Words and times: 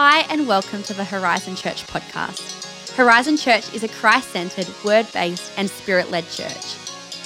Hi, 0.00 0.20
and 0.30 0.46
welcome 0.46 0.84
to 0.84 0.94
the 0.94 1.02
Horizon 1.02 1.56
Church 1.56 1.84
podcast. 1.88 2.94
Horizon 2.94 3.36
Church 3.36 3.74
is 3.74 3.82
a 3.82 3.88
Christ 3.88 4.28
centered, 4.28 4.68
word 4.84 5.08
based, 5.12 5.50
and 5.56 5.68
spirit 5.68 6.08
led 6.12 6.22
church. 6.30 6.76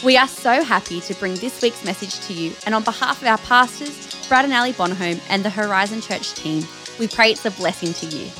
We 0.02 0.16
are 0.16 0.26
so 0.26 0.64
happy 0.64 1.02
to 1.02 1.14
bring 1.16 1.34
this 1.34 1.60
week's 1.60 1.84
message 1.84 2.26
to 2.28 2.32
you, 2.32 2.54
and 2.64 2.74
on 2.74 2.82
behalf 2.82 3.20
of 3.20 3.28
our 3.28 3.36
pastors, 3.36 4.26
Brad 4.26 4.46
and 4.46 4.54
Ali 4.54 4.72
Bonholm, 4.72 5.20
and 5.28 5.44
the 5.44 5.50
Horizon 5.50 6.00
Church 6.00 6.32
team, 6.32 6.64
we 6.98 7.08
pray 7.08 7.32
it's 7.32 7.44
a 7.44 7.50
blessing 7.50 7.92
to 7.92 8.06
you. 8.06 8.30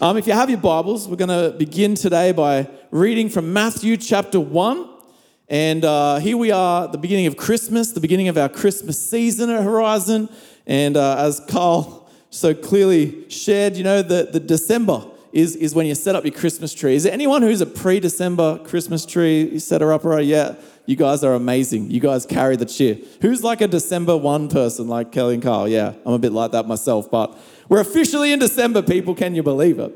Um, 0.00 0.16
if 0.16 0.26
you 0.26 0.32
have 0.32 0.48
your 0.48 0.60
Bibles, 0.60 1.06
we're 1.06 1.16
going 1.16 1.50
to 1.50 1.54
begin 1.54 1.94
today 1.94 2.32
by 2.32 2.66
reading 2.90 3.28
from 3.28 3.52
Matthew 3.52 3.98
chapter 3.98 4.40
1. 4.40 4.88
And 5.50 5.84
uh, 5.84 6.20
here 6.20 6.38
we 6.38 6.50
are, 6.50 6.88
the 6.88 6.96
beginning 6.96 7.26
of 7.26 7.36
Christmas, 7.36 7.92
the 7.92 8.00
beginning 8.00 8.28
of 8.28 8.38
our 8.38 8.48
Christmas 8.48 8.98
season 9.10 9.50
at 9.50 9.62
Horizon. 9.62 10.30
And 10.66 10.96
uh, 10.96 11.18
as 11.18 11.42
Carl 11.50 12.03
so 12.34 12.52
clearly 12.52 13.30
shared, 13.30 13.76
you 13.76 13.84
know, 13.84 14.02
the, 14.02 14.28
the 14.32 14.40
December 14.40 15.04
is, 15.32 15.54
is 15.54 15.72
when 15.72 15.86
you 15.86 15.94
set 15.94 16.16
up 16.16 16.24
your 16.24 16.34
Christmas 16.34 16.74
tree. 16.74 16.96
Is 16.96 17.04
there 17.04 17.12
anyone 17.12 17.42
who's 17.42 17.60
a 17.60 17.66
pre 17.66 18.00
December 18.00 18.58
Christmas 18.58 19.06
tree 19.06 19.56
setter 19.60 19.86
set 19.86 19.94
up 19.94 20.04
right? 20.04 20.24
Yeah, 20.24 20.56
you 20.84 20.96
guys 20.96 21.22
are 21.22 21.34
amazing. 21.34 21.92
You 21.92 22.00
guys 22.00 22.26
carry 22.26 22.56
the 22.56 22.66
cheer. 22.66 22.98
Who's 23.20 23.44
like 23.44 23.60
a 23.60 23.68
December 23.68 24.16
1 24.16 24.48
person 24.48 24.88
like 24.88 25.12
Kelly 25.12 25.34
and 25.34 25.42
Carl? 25.44 25.68
Yeah, 25.68 25.94
I'm 26.04 26.12
a 26.14 26.18
bit 26.18 26.32
like 26.32 26.50
that 26.50 26.66
myself, 26.66 27.08
but 27.08 27.38
we're 27.68 27.80
officially 27.80 28.32
in 28.32 28.40
December, 28.40 28.82
people. 28.82 29.14
Can 29.14 29.36
you 29.36 29.44
believe 29.44 29.78
it? 29.78 29.92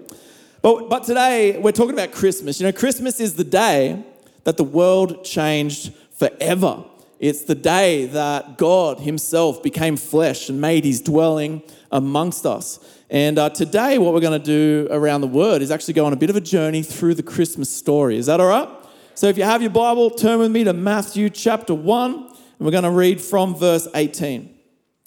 But, 0.62 0.88
but 0.88 1.02
today 1.02 1.58
we're 1.58 1.72
talking 1.72 1.94
about 1.94 2.12
Christmas. 2.12 2.60
You 2.60 2.66
know, 2.66 2.72
Christmas 2.72 3.18
is 3.18 3.34
the 3.34 3.44
day 3.44 4.04
that 4.44 4.56
the 4.56 4.64
world 4.64 5.24
changed 5.24 5.92
forever. 6.16 6.84
It's 7.18 7.42
the 7.42 7.54
day 7.54 8.06
that 8.06 8.58
God 8.58 9.00
Himself 9.00 9.62
became 9.62 9.96
flesh 9.96 10.48
and 10.48 10.60
made 10.60 10.84
His 10.84 11.00
dwelling 11.00 11.62
amongst 11.90 12.46
us. 12.46 12.78
And 13.10 13.38
uh, 13.38 13.50
today, 13.50 13.98
what 13.98 14.14
we're 14.14 14.20
going 14.20 14.40
to 14.40 14.44
do 14.44 14.86
around 14.90 15.22
the 15.22 15.26
Word 15.26 15.62
is 15.62 15.70
actually 15.70 15.94
go 15.94 16.06
on 16.06 16.12
a 16.12 16.16
bit 16.16 16.30
of 16.30 16.36
a 16.36 16.40
journey 16.40 16.82
through 16.82 17.14
the 17.14 17.22
Christmas 17.22 17.70
story. 17.70 18.18
Is 18.18 18.26
that 18.26 18.38
all 18.38 18.48
right? 18.48 18.68
So, 19.14 19.26
if 19.26 19.36
you 19.36 19.42
have 19.42 19.62
your 19.62 19.70
Bible, 19.70 20.10
turn 20.10 20.38
with 20.38 20.52
me 20.52 20.62
to 20.64 20.72
Matthew 20.72 21.28
chapter 21.28 21.74
1, 21.74 22.14
and 22.14 22.34
we're 22.60 22.70
going 22.70 22.84
to 22.84 22.90
read 22.90 23.20
from 23.20 23.56
verse 23.56 23.88
18. 23.94 24.54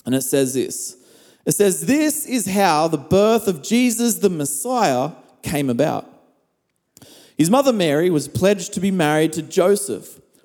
And 0.06 0.16
it 0.16 0.24
says 0.24 0.54
this 0.54 0.98
It 1.46 1.54
says, 1.54 1.86
This 1.86 2.26
is 2.26 2.48
how 2.48 2.90
the 2.90 2.98
birth 2.98 3.48
of 3.48 3.62
Jesus 3.62 4.16
the 4.16 4.30
Messiah 4.30 5.12
came 5.44 5.70
about. 5.70 6.08
His 7.38 7.50
mother 7.50 7.72
Mary 7.72 8.10
was 8.10 8.28
pledged 8.28 8.74
to 8.74 8.82
be 8.82 8.92
married 8.92 9.32
to 9.34 9.42
Joseph 9.42 10.20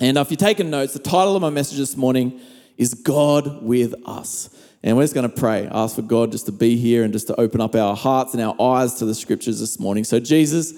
And 0.00 0.16
if 0.16 0.30
you're 0.30 0.38
taking 0.38 0.70
notes, 0.70 0.94
the 0.94 0.98
title 0.98 1.36
of 1.36 1.42
my 1.42 1.50
message 1.50 1.76
this 1.76 1.94
morning 1.94 2.40
is 2.78 2.94
God 2.94 3.62
with 3.62 3.94
us. 4.06 4.48
And 4.82 4.96
we're 4.96 5.02
just 5.02 5.12
going 5.12 5.28
to 5.28 5.36
pray, 5.36 5.68
ask 5.70 5.94
for 5.94 6.00
God 6.00 6.32
just 6.32 6.46
to 6.46 6.52
be 6.52 6.76
here 6.76 7.04
and 7.04 7.12
just 7.12 7.26
to 7.26 7.38
open 7.38 7.60
up 7.60 7.74
our 7.74 7.94
hearts 7.94 8.32
and 8.32 8.42
our 8.42 8.56
eyes 8.58 8.94
to 8.94 9.04
the 9.04 9.14
scriptures 9.14 9.60
this 9.60 9.78
morning. 9.78 10.04
So, 10.04 10.18
Jesus, 10.18 10.72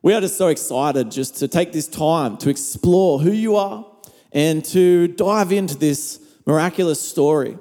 we 0.00 0.14
are 0.14 0.20
just 0.20 0.38
so 0.38 0.46
excited 0.46 1.10
just 1.10 1.38
to 1.38 1.48
take 1.48 1.72
this 1.72 1.88
time 1.88 2.36
to 2.36 2.50
explore 2.50 3.18
who 3.18 3.32
you 3.32 3.56
are 3.56 3.84
and 4.30 4.64
to 4.66 5.08
dive 5.08 5.50
into 5.50 5.76
this 5.76 6.20
miraculous 6.46 7.00
story 7.00 7.58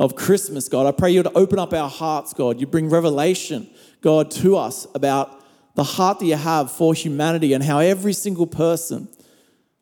of 0.00 0.16
Christmas, 0.16 0.68
God. 0.68 0.84
I 0.84 0.90
pray 0.90 1.12
you 1.12 1.22
to 1.22 1.32
open 1.34 1.60
up 1.60 1.72
our 1.72 1.88
hearts, 1.88 2.34
God. 2.34 2.60
You 2.60 2.66
bring 2.66 2.88
revelation, 2.88 3.70
God, 4.00 4.32
to 4.32 4.56
us 4.56 4.88
about 4.96 5.44
the 5.76 5.84
heart 5.84 6.18
that 6.18 6.26
you 6.26 6.34
have 6.34 6.72
for 6.72 6.92
humanity 6.92 7.52
and 7.52 7.62
how 7.62 7.78
every 7.78 8.14
single 8.14 8.48
person 8.48 9.08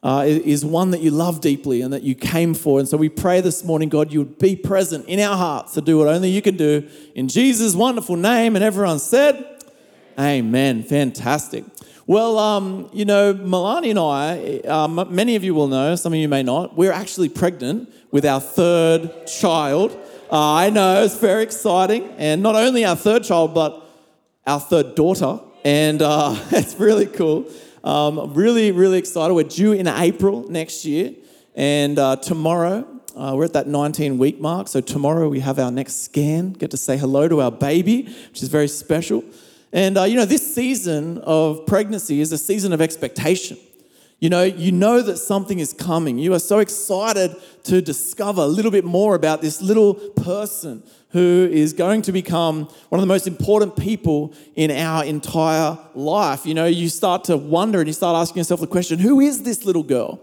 uh, 0.02 0.24
is 0.26 0.64
one 0.64 0.92
that 0.92 1.00
you 1.00 1.10
love 1.10 1.40
deeply 1.40 1.82
and 1.82 1.92
that 1.92 2.02
you 2.02 2.14
came 2.14 2.54
for. 2.54 2.78
And 2.78 2.88
so 2.88 2.96
we 2.96 3.08
pray 3.08 3.40
this 3.40 3.64
morning, 3.64 3.88
God, 3.88 4.12
you 4.12 4.20
would 4.20 4.38
be 4.38 4.54
present 4.54 5.06
in 5.06 5.18
our 5.20 5.36
hearts 5.36 5.74
to 5.74 5.80
do 5.80 5.98
what 5.98 6.08
only 6.08 6.30
you 6.30 6.40
can 6.40 6.56
do. 6.56 6.88
In 7.14 7.28
Jesus' 7.28 7.74
wonderful 7.74 8.16
name. 8.16 8.54
And 8.54 8.64
everyone 8.64 9.00
said, 9.00 9.44
Amen. 10.18 10.82
Fantastic. 10.82 11.64
Well, 12.06 12.38
um, 12.38 12.88
you 12.92 13.04
know, 13.04 13.34
Milani 13.34 13.90
and 13.90 13.98
I, 13.98 14.60
um, 14.68 15.14
many 15.14 15.36
of 15.36 15.44
you 15.44 15.54
will 15.54 15.68
know, 15.68 15.94
some 15.94 16.12
of 16.12 16.18
you 16.18 16.28
may 16.28 16.42
not, 16.42 16.76
we're 16.76 16.90
actually 16.90 17.28
pregnant 17.28 17.92
with 18.10 18.24
our 18.24 18.40
third 18.40 19.26
child. 19.26 19.92
Uh, 20.32 20.54
I 20.54 20.70
know, 20.70 21.04
it's 21.04 21.18
very 21.18 21.42
exciting. 21.42 22.08
And 22.16 22.42
not 22.42 22.54
only 22.54 22.84
our 22.84 22.96
third 22.96 23.24
child, 23.24 23.54
but 23.54 23.84
our 24.46 24.58
third 24.58 24.94
daughter. 24.94 25.40
And 25.64 26.00
uh, 26.00 26.34
it's 26.50 26.80
really 26.80 27.06
cool. 27.06 27.46
Um, 27.84 28.34
really, 28.34 28.72
really 28.72 28.98
excited. 28.98 29.34
We're 29.34 29.44
due 29.44 29.72
in 29.72 29.86
April 29.86 30.48
next 30.48 30.84
year. 30.84 31.14
And 31.54 31.98
uh, 31.98 32.16
tomorrow, 32.16 32.86
uh, 33.16 33.34
we're 33.34 33.44
at 33.44 33.52
that 33.54 33.66
19 33.66 34.18
week 34.18 34.40
mark. 34.40 34.68
So 34.68 34.80
tomorrow 34.80 35.28
we 35.28 35.40
have 35.40 35.58
our 35.58 35.70
next 35.70 36.04
scan, 36.04 36.52
get 36.52 36.70
to 36.70 36.76
say 36.76 36.96
hello 36.96 37.28
to 37.28 37.40
our 37.42 37.50
baby, 37.50 38.02
which 38.02 38.42
is 38.42 38.48
very 38.48 38.68
special. 38.68 39.24
And 39.72 39.98
uh, 39.98 40.04
you 40.04 40.16
know, 40.16 40.24
this 40.24 40.54
season 40.54 41.18
of 41.18 41.66
pregnancy 41.66 42.20
is 42.20 42.32
a 42.32 42.38
season 42.38 42.72
of 42.72 42.80
expectation. 42.80 43.58
You 44.20 44.30
know, 44.30 44.42
you 44.42 44.72
know 44.72 45.00
that 45.00 45.16
something 45.16 45.60
is 45.60 45.72
coming. 45.72 46.18
You 46.18 46.34
are 46.34 46.40
so 46.40 46.58
excited 46.58 47.36
to 47.64 47.80
discover 47.80 48.42
a 48.42 48.46
little 48.46 48.72
bit 48.72 48.84
more 48.84 49.14
about 49.14 49.42
this 49.42 49.62
little 49.62 49.94
person 49.94 50.82
who 51.10 51.48
is 51.52 51.72
going 51.72 52.02
to 52.02 52.10
become 52.10 52.64
one 52.88 52.98
of 52.98 53.00
the 53.00 53.06
most 53.06 53.28
important 53.28 53.76
people 53.76 54.34
in 54.56 54.72
our 54.72 55.04
entire 55.04 55.78
life. 55.94 56.46
You 56.46 56.54
know, 56.54 56.66
you 56.66 56.88
start 56.88 57.24
to 57.24 57.36
wonder 57.36 57.78
and 57.78 57.86
you 57.86 57.92
start 57.92 58.16
asking 58.16 58.38
yourself 58.40 58.58
the 58.58 58.66
question 58.66 58.98
who 58.98 59.20
is 59.20 59.44
this 59.44 59.64
little 59.64 59.84
girl? 59.84 60.20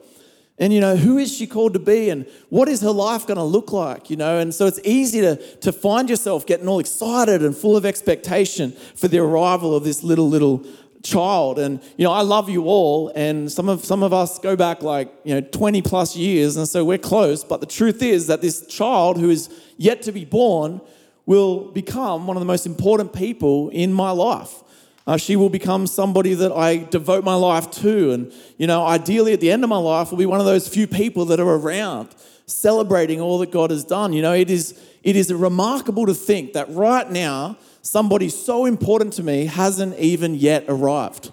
And, 0.57 0.71
you 0.71 0.79
know, 0.79 0.95
who 0.95 1.17
is 1.17 1.35
she 1.35 1.47
called 1.47 1.73
to 1.73 1.79
be? 1.79 2.09
And 2.09 2.25
what 2.47 2.69
is 2.69 2.79
her 2.79 2.91
life 2.91 3.27
going 3.27 3.37
to 3.37 3.43
look 3.43 3.73
like? 3.73 4.09
You 4.09 4.15
know, 4.15 4.39
and 4.39 4.55
so 4.55 4.67
it's 4.67 4.79
easy 4.85 5.19
to, 5.19 5.35
to 5.57 5.73
find 5.73 6.09
yourself 6.09 6.45
getting 6.45 6.67
all 6.67 6.79
excited 6.79 7.43
and 7.43 7.55
full 7.55 7.75
of 7.75 7.85
expectation 7.85 8.71
for 8.71 9.09
the 9.09 9.19
arrival 9.19 9.75
of 9.75 9.83
this 9.83 10.01
little, 10.01 10.29
little 10.29 10.65
child. 11.05 11.59
And 11.59 11.79
you 11.97 12.03
know 12.03 12.11
i 12.11 12.21
love 12.21 12.49
you 12.49 12.65
all. 12.65 13.11
And 13.15 13.49
some 13.51 13.69
of 13.69 13.85
some 13.85 14.03
of 14.03 14.11
us 14.11 14.39
go 14.39 14.55
back 14.55 14.83
like 14.83 15.13
you 15.23 15.35
know 15.35 15.41
20 15.41 15.81
plus 15.81 16.15
years. 16.15 16.57
And 16.57 16.67
so 16.67 16.83
we're 16.83 16.97
close. 16.97 17.43
But 17.43 17.61
the 17.61 17.67
truth 17.67 18.01
is 18.01 18.27
that 18.27 18.41
this 18.41 18.65
child 18.67 19.17
who 19.17 19.29
is 19.29 19.49
yet 19.77 20.01
to 20.03 20.11
be 20.11 20.25
born 20.25 20.81
will 21.25 21.71
become 21.71 22.27
one 22.27 22.35
of 22.35 22.41
the 22.41 22.45
most 22.45 22.65
important 22.65 23.13
people 23.13 23.69
in 23.69 23.93
my 23.93 24.11
life. 24.11 24.63
Uh, 25.07 25.17
she 25.17 25.35
will 25.35 25.49
become 25.49 25.85
somebody 25.85 26.33
that 26.33 26.51
i 26.51 26.77
devote 26.77 27.23
my 27.23 27.35
life 27.35 27.69
to. 27.71 28.11
And 28.11 28.33
you 28.57 28.67
know 28.67 28.85
ideally 28.85 29.33
at 29.33 29.39
the 29.39 29.51
end 29.51 29.63
of 29.63 29.69
my 29.69 29.77
life 29.77 30.11
will 30.11 30.17
be 30.17 30.25
one 30.25 30.39
of 30.39 30.45
those 30.45 30.67
few 30.67 30.87
people 30.87 31.25
that 31.25 31.39
are 31.39 31.55
around 31.55 32.09
celebrating 32.47 33.21
all 33.21 33.37
that 33.39 33.51
god 33.51 33.71
has 33.71 33.83
done. 33.83 34.11
You 34.13 34.23
know 34.23 34.33
it 34.33 34.49
is 34.49 34.79
it 35.03 35.15
is 35.15 35.31
remarkable 35.31 36.07
to 36.07 36.15
think 36.15 36.53
that 36.53 36.67
right 36.69 37.09
now 37.09 37.57
somebody 37.85 38.29
so 38.29 38.65
important 38.65 39.13
to 39.13 39.21
me 39.21 39.45
hasn't 39.45 39.97
even 39.99 40.33
yet 40.33 40.65
arrived. 40.67 41.31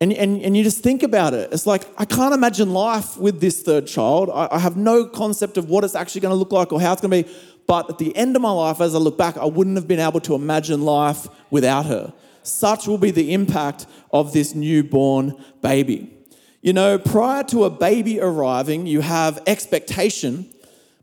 And, 0.00 0.12
and, 0.12 0.42
and 0.42 0.56
you 0.56 0.64
just 0.64 0.82
think 0.82 1.04
about 1.04 1.32
it. 1.32 1.52
It's 1.52 1.66
like, 1.66 1.86
I 1.96 2.04
can't 2.04 2.34
imagine 2.34 2.72
life 2.72 3.16
with 3.16 3.40
this 3.40 3.62
third 3.62 3.86
child. 3.86 4.28
I, 4.28 4.48
I 4.50 4.58
have 4.58 4.76
no 4.76 5.04
concept 5.06 5.56
of 5.56 5.70
what 5.70 5.84
it's 5.84 5.94
actually 5.94 6.22
going 6.22 6.32
to 6.32 6.36
look 6.36 6.50
like 6.50 6.72
or 6.72 6.80
how 6.80 6.92
it's 6.92 7.00
going 7.00 7.22
to 7.22 7.28
be. 7.28 7.36
But 7.68 7.90
at 7.90 7.98
the 7.98 8.14
end 8.16 8.34
of 8.34 8.42
my 8.42 8.50
life, 8.50 8.80
as 8.80 8.96
I 8.96 8.98
look 8.98 9.16
back, 9.16 9.36
I 9.36 9.44
wouldn't 9.44 9.76
have 9.76 9.86
been 9.86 10.00
able 10.00 10.18
to 10.22 10.34
imagine 10.34 10.82
life 10.82 11.28
without 11.50 11.86
her. 11.86 12.12
Such 12.42 12.88
will 12.88 12.98
be 12.98 13.12
the 13.12 13.32
impact 13.32 13.86
of 14.12 14.32
this 14.32 14.52
newborn 14.52 15.36
baby. 15.60 16.12
You 16.60 16.72
know, 16.72 16.98
prior 16.98 17.44
to 17.44 17.64
a 17.64 17.70
baby 17.70 18.18
arriving, 18.18 18.88
you 18.88 19.00
have 19.00 19.40
expectation, 19.46 20.52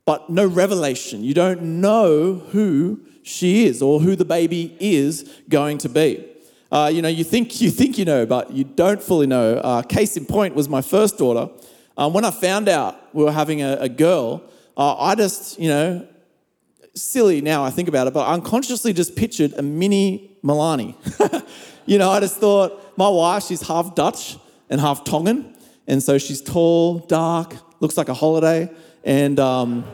but 0.03 0.29
no 0.29 0.45
revelation. 0.45 1.23
You 1.23 1.33
don't 1.33 1.79
know 1.79 2.33
who 2.33 3.05
she 3.29 3.67
is 3.67 3.79
or 3.81 3.99
who 3.99 4.15
the 4.15 4.25
baby 4.25 4.75
is 4.79 5.31
going 5.49 5.77
to 5.77 5.87
be. 5.87 6.25
Uh, 6.71 6.89
you 6.91 7.01
know, 7.01 7.07
you 7.07 7.23
think 7.23 7.61
you 7.61 7.69
think 7.69 7.97
you 7.97 8.05
know, 8.05 8.25
but 8.25 8.51
you 8.51 8.63
don't 8.63 9.01
fully 9.01 9.27
know. 9.27 9.57
Uh, 9.57 9.83
case 9.83 10.17
in 10.17 10.25
point 10.25 10.55
was 10.55 10.67
my 10.67 10.81
first 10.81 11.17
daughter. 11.17 11.51
Um, 11.95 12.13
when 12.13 12.25
I 12.25 12.31
found 12.31 12.67
out 12.67 13.13
we 13.13 13.23
were 13.23 13.31
having 13.31 13.61
a, 13.61 13.73
a 13.81 13.89
girl, 13.89 14.43
uh, 14.75 14.95
I 14.95 15.13
just, 15.13 15.59
you 15.59 15.69
know, 15.69 16.07
silly 16.95 17.41
now 17.41 17.63
I 17.63 17.69
think 17.69 17.87
about 17.87 18.07
it, 18.07 18.13
but 18.13 18.25
I 18.25 18.33
unconsciously 18.33 18.93
just 18.93 19.15
pictured 19.15 19.53
a 19.53 19.61
mini 19.61 20.31
Milani. 20.43 20.95
you 21.85 21.99
know, 21.99 22.09
I 22.09 22.19
just 22.19 22.37
thought 22.37 22.97
my 22.97 23.09
wife, 23.09 23.43
she's 23.43 23.61
half 23.61 23.93
Dutch 23.93 24.37
and 24.69 24.81
half 24.81 25.03
Tongan, 25.03 25.55
and 25.87 26.01
so 26.01 26.17
she's 26.17 26.41
tall, 26.41 26.99
dark, 26.99 27.53
looks 27.79 27.95
like 27.95 28.09
a 28.09 28.15
holiday, 28.15 28.71
and. 29.03 29.39
Um, 29.39 29.85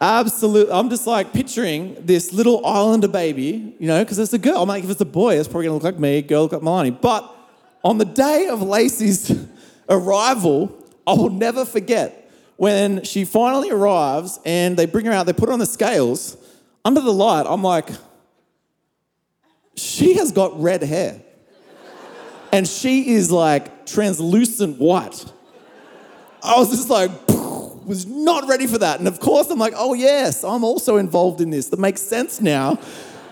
Absolutely. 0.00 0.72
I'm 0.72 0.90
just 0.90 1.06
like 1.06 1.32
picturing 1.32 1.96
this 2.00 2.32
little 2.32 2.64
islander 2.64 3.08
baby, 3.08 3.74
you 3.78 3.88
know, 3.88 4.02
because 4.04 4.18
it's 4.18 4.32
a 4.32 4.38
girl. 4.38 4.62
I'm 4.62 4.68
like, 4.68 4.84
if 4.84 4.90
it's 4.90 5.00
a 5.00 5.04
boy, 5.04 5.38
it's 5.38 5.48
probably 5.48 5.66
gonna 5.66 5.74
look 5.74 5.82
like 5.82 5.98
me, 5.98 6.22
girl 6.22 6.42
look 6.42 6.52
like 6.52 6.62
Milani. 6.62 7.00
But 7.00 7.34
on 7.82 7.98
the 7.98 8.04
day 8.04 8.48
of 8.48 8.62
Lacey's 8.62 9.32
arrival, 9.88 10.72
I 11.06 11.14
will 11.14 11.30
never 11.30 11.64
forget 11.64 12.30
when 12.58 13.04
she 13.04 13.24
finally 13.24 13.70
arrives 13.70 14.38
and 14.44 14.76
they 14.76 14.84
bring 14.84 15.06
her 15.06 15.12
out, 15.12 15.26
they 15.26 15.32
put 15.32 15.48
her 15.48 15.52
on 15.52 15.60
the 15.60 15.66
scales. 15.66 16.36
Under 16.84 17.00
the 17.00 17.12
light, 17.12 17.46
I'm 17.48 17.62
like, 17.62 17.88
she 19.76 20.14
has 20.14 20.32
got 20.32 20.60
red 20.60 20.82
hair. 20.82 21.22
And 22.52 22.66
she 22.66 23.10
is 23.10 23.30
like 23.30 23.86
translucent 23.86 24.78
white. 24.78 25.24
I 26.42 26.58
was 26.58 26.70
just 26.70 26.90
like, 26.90 27.10
was 27.88 28.06
not 28.06 28.46
ready 28.46 28.66
for 28.66 28.78
that. 28.78 28.98
And 28.98 29.08
of 29.08 29.18
course, 29.18 29.50
I'm 29.50 29.58
like, 29.58 29.72
oh, 29.76 29.94
yes, 29.94 30.44
I'm 30.44 30.62
also 30.62 30.98
involved 30.98 31.40
in 31.40 31.50
this. 31.50 31.68
That 31.68 31.80
makes 31.80 32.02
sense 32.02 32.40
now. 32.40 32.78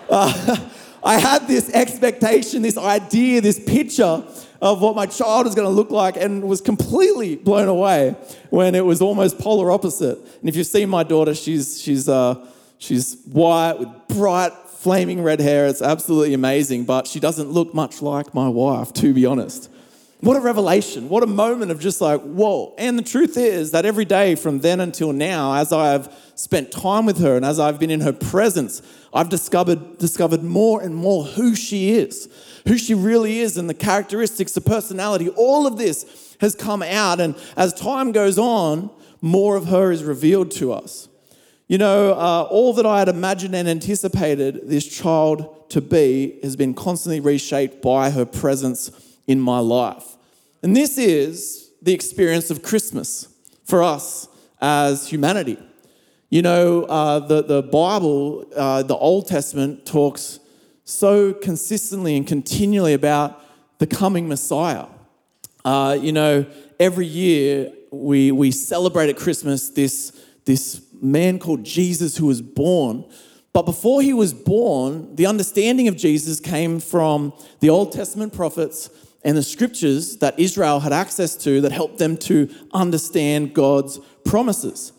Uh, 0.09 0.57
I 1.05 1.19
had 1.19 1.47
this 1.47 1.71
expectation, 1.71 2.63
this 2.63 2.79
idea, 2.79 3.41
this 3.41 3.61
picture 3.61 4.25
of 4.61 4.81
what 4.81 4.97
my 4.97 5.07
child 5.07 5.47
is 5.47 5.55
going 5.55 5.69
to 5.69 5.73
look 5.75 5.91
like 5.91 6.17
and 6.17 6.43
was 6.43 6.61
completely 6.61 7.37
blown 7.37 7.69
away 7.69 8.17
when 8.51 8.75
it 8.75 8.85
was 8.85 9.01
almost 9.03 9.39
polar 9.39 9.71
opposite. 9.71 10.19
And 10.41 10.49
if 10.49 10.57
you've 10.57 10.67
seen 10.67 10.89
my 10.89 11.03
daughter, 11.05 11.35
she's, 11.35 11.81
she's, 11.81 12.09
uh, 12.09 12.45
she's 12.79 13.19
white 13.27 13.79
with 13.79 13.89
bright, 14.09 14.53
flaming 14.67 15.23
red 15.23 15.41
hair. 15.41 15.67
It's 15.67 15.83
absolutely 15.83 16.35
amazing, 16.35 16.87
but 16.87 17.07
she 17.07 17.21
doesn't 17.21 17.51
look 17.51 17.75
much 17.75 18.01
like 18.01 18.35
my 18.35 18.49
wife, 18.49 18.93
to 18.95 19.13
be 19.13 19.27
honest. 19.27 19.71
What 20.21 20.37
a 20.37 20.41
revelation. 20.41 21.11
What 21.11 21.23
a 21.23 21.27
moment 21.27 21.71
of 21.71 21.79
just 21.79 22.01
like, 22.01 22.23
whoa. 22.23 22.75
And 22.79 22.99
the 22.99 23.03
truth 23.03 23.37
is 23.37 23.73
that 23.73 23.85
every 23.85 24.07
day 24.07 24.35
from 24.35 24.61
then 24.61 24.81
until 24.81 25.13
now, 25.13 25.55
as 25.55 25.73
I 25.73 25.93
have 25.93 26.15
spent 26.35 26.73
time 26.73 27.05
with 27.05 27.19
her 27.19 27.37
and 27.37 27.45
as 27.45 27.61
I've 27.61 27.79
been 27.79 27.91
in 27.91 28.01
her 28.01 28.15
presence, 28.15 28.81
I've 29.13 29.29
discovered, 29.29 29.99
discovered 29.99 30.43
more 30.43 30.81
and 30.81 30.95
more 30.95 31.25
who 31.25 31.55
she 31.55 31.91
is, 31.91 32.31
who 32.67 32.79
she 32.79 32.95
really 32.95 33.41
is, 33.41 33.59
and 33.59 33.69
the 33.69 33.75
characteristics, 33.75 34.53
the 34.53 34.63
personality. 34.63 35.29
All 35.31 35.67
of 35.67 35.77
this 35.77 36.37
has 36.41 36.55
come 36.55 36.83
out. 36.83 37.21
And 37.21 37.37
as 37.55 37.75
time 37.75 38.13
goes 38.13 38.39
on, 38.39 38.91
more 39.21 39.57
of 39.57 39.67
her 39.67 39.93
is 39.93 40.03
revealed 40.03 40.51
to 40.53 40.73
us. 40.73 41.09
You 41.69 41.79
know, 41.79 42.13
uh, 42.13 42.47
all 42.49 42.73
that 42.75 42.87
I 42.87 43.01
had 43.01 43.09
imagined 43.09 43.55
and 43.55 43.69
anticipated 43.69 44.63
this 44.65 44.87
child 44.87 45.69
to 45.71 45.81
be 45.81 46.39
has 46.43 46.57
been 46.57 46.75
constantly 46.75 47.21
reshaped 47.21 47.83
by 47.83 48.11
her 48.11 48.25
presence 48.25 48.91
in 49.27 49.41
my 49.41 49.59
life. 49.59 50.17
And 50.63 50.77
this 50.77 50.99
is 50.99 51.71
the 51.83 51.93
experience 51.93 52.51
of 52.51 52.63
Christmas 52.63 53.29
for 53.65 53.83
us 53.83 54.29
as 54.61 55.09
humanity. 55.09 55.59
You 56.31 56.43
know, 56.43 56.85
uh, 56.85 57.21
the, 57.21 57.43
the 57.43 57.63
Bible, 57.63 58.47
uh, 58.57 58.83
the 58.83 58.97
Old 58.97 59.29
Testament, 59.29 59.87
talks 59.87 60.41
so 60.85 61.33
consistently 61.33 62.17
and 62.17 62.27
continually 62.27 62.95
about 62.95 63.43
the 63.79 63.87
coming 63.87 64.29
Messiah. 64.29 64.87
Uh, 65.65 65.99
you 66.01 66.13
know, 66.13 66.47
every 66.81 67.07
year 67.07 67.73
we, 67.91 68.33
we 68.33 68.51
celebrate 68.51 69.09
at 69.09 69.17
Christmas 69.17 69.71
this, 69.71 70.13
this 70.45 70.81
man 71.01 71.39
called 71.39 71.65
Jesus 71.65 72.17
who 72.17 72.27
was 72.27 72.41
born. 72.43 73.05
But 73.53 73.63
before 73.63 74.03
he 74.03 74.13
was 74.13 74.35
born, 74.35 75.15
the 75.17 75.27
understanding 75.27 75.89
of 75.89 75.97
Jesus 75.97 76.41
came 76.41 76.79
from 76.79 77.33
the 77.61 77.71
Old 77.71 77.93
Testament 77.93 78.33
prophets 78.33 78.91
and 79.25 79.37
the 79.37 79.43
scriptures 79.43 80.19
that 80.19 80.39
Israel 80.39 80.81
had 80.81 80.93
access 80.93 81.35
to 81.37 81.61
that 81.63 81.73
helped 81.73 81.99
them 81.99 82.17
to 82.19 82.49
understand 82.73 83.55
God's 83.55 83.99
promises. 84.25 84.93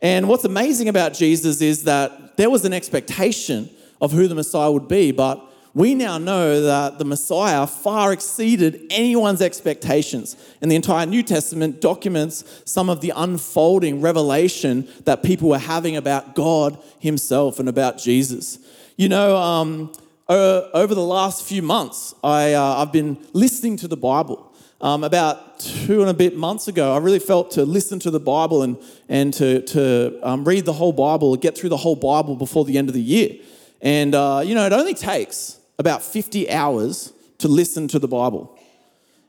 And 0.00 0.28
what's 0.28 0.44
amazing 0.44 0.88
about 0.88 1.14
Jesus 1.14 1.60
is 1.60 1.84
that 1.84 2.36
there 2.36 2.50
was 2.50 2.64
an 2.64 2.72
expectation 2.72 3.70
of 4.00 4.12
who 4.12 4.26
the 4.26 4.34
Messiah 4.34 4.70
would 4.70 4.88
be, 4.88 5.12
but 5.12 5.48
we 5.74 5.94
now 5.94 6.18
know 6.18 6.60
that 6.62 6.98
the 6.98 7.04
Messiah 7.04 7.66
far 7.66 8.12
exceeded 8.12 8.82
anyone's 8.90 9.40
expectations. 9.40 10.36
And 10.60 10.70
the 10.70 10.76
entire 10.76 11.06
New 11.06 11.22
Testament 11.22 11.80
documents 11.80 12.62
some 12.66 12.90
of 12.90 13.00
the 13.00 13.12
unfolding 13.16 14.00
revelation 14.02 14.86
that 15.04 15.22
people 15.22 15.48
were 15.48 15.58
having 15.58 15.96
about 15.96 16.34
God 16.34 16.78
Himself 16.98 17.58
and 17.58 17.68
about 17.68 17.96
Jesus. 17.96 18.58
You 18.96 19.08
know, 19.08 19.36
um, 19.36 19.92
uh, 20.28 20.68
over 20.74 20.94
the 20.94 21.04
last 21.04 21.44
few 21.44 21.62
months, 21.62 22.14
I, 22.22 22.52
uh, 22.54 22.82
I've 22.82 22.92
been 22.92 23.18
listening 23.32 23.76
to 23.78 23.88
the 23.88 23.96
Bible. 23.96 24.52
Um, 24.80 25.04
about 25.04 25.60
two 25.60 26.00
and 26.00 26.10
a 26.10 26.14
bit 26.14 26.36
months 26.36 26.66
ago, 26.66 26.92
I 26.92 26.98
really 26.98 27.20
felt 27.20 27.52
to 27.52 27.64
listen 27.64 28.00
to 28.00 28.10
the 28.10 28.18
Bible 28.18 28.62
and, 28.62 28.76
and 29.08 29.32
to, 29.34 29.62
to 29.62 30.18
um, 30.22 30.44
read 30.44 30.64
the 30.64 30.72
whole 30.72 30.92
Bible, 30.92 31.36
get 31.36 31.56
through 31.56 31.68
the 31.68 31.76
whole 31.76 31.94
Bible 31.94 32.34
before 32.34 32.64
the 32.64 32.78
end 32.78 32.88
of 32.88 32.94
the 32.94 33.02
year. 33.02 33.36
And, 33.80 34.14
uh, 34.14 34.42
you 34.44 34.54
know, 34.54 34.66
it 34.66 34.72
only 34.72 34.94
takes 34.94 35.60
about 35.78 36.02
50 36.02 36.50
hours 36.50 37.12
to 37.38 37.48
listen 37.48 37.86
to 37.88 37.98
the 37.98 38.08
Bible. 38.08 38.58